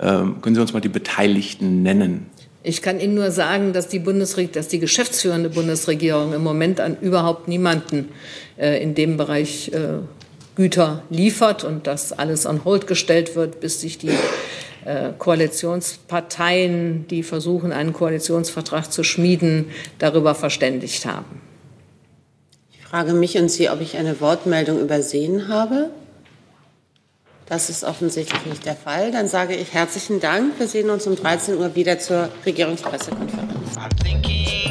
Ähm, 0.00 0.40
können 0.40 0.54
Sie 0.54 0.60
uns 0.60 0.72
mal 0.72 0.80
die 0.80 0.88
Beteiligten 0.88 1.82
nennen? 1.82 2.26
Ich 2.62 2.80
kann 2.82 3.00
Ihnen 3.00 3.14
nur 3.14 3.32
sagen, 3.32 3.72
dass 3.72 3.88
die, 3.88 3.98
Bundesregierung, 3.98 4.52
dass 4.54 4.68
die 4.68 4.78
geschäftsführende 4.78 5.48
Bundesregierung 5.50 6.32
im 6.32 6.44
Moment 6.44 6.78
an 6.78 6.96
überhaupt 7.00 7.48
niemanden 7.48 8.10
äh, 8.56 8.80
in 8.80 8.94
dem 8.94 9.16
Bereich 9.16 9.72
äh, 9.72 9.98
Güter 10.54 11.02
liefert 11.10 11.64
und 11.64 11.88
dass 11.88 12.12
alles 12.12 12.46
on 12.46 12.64
hold 12.64 12.86
gestellt 12.86 13.34
wird, 13.34 13.58
bis 13.58 13.80
sich 13.80 13.98
die 13.98 14.10
äh, 14.84 15.10
Koalitionsparteien, 15.18 17.08
die 17.08 17.24
versuchen, 17.24 17.72
einen 17.72 17.92
Koalitionsvertrag 17.92 18.92
zu 18.92 19.02
schmieden, 19.02 19.66
darüber 19.98 20.36
verständigt 20.36 21.04
haben 21.06 21.51
frage 22.92 23.14
mich 23.14 23.38
und 23.38 23.48
Sie, 23.48 23.70
ob 23.70 23.80
ich 23.80 23.96
eine 23.96 24.20
Wortmeldung 24.20 24.78
übersehen 24.78 25.48
habe. 25.48 25.88
Das 27.46 27.70
ist 27.70 27.84
offensichtlich 27.84 28.44
nicht 28.44 28.66
der 28.66 28.76
Fall. 28.76 29.10
Dann 29.10 29.28
sage 29.28 29.54
ich 29.54 29.72
herzlichen 29.72 30.20
Dank. 30.20 30.58
Wir 30.58 30.68
sehen 30.68 30.90
uns 30.90 31.06
um 31.06 31.16
13 31.16 31.56
Uhr 31.56 31.74
wieder 31.74 31.98
zur 31.98 32.28
Regierungspressekonferenz. 32.44 34.61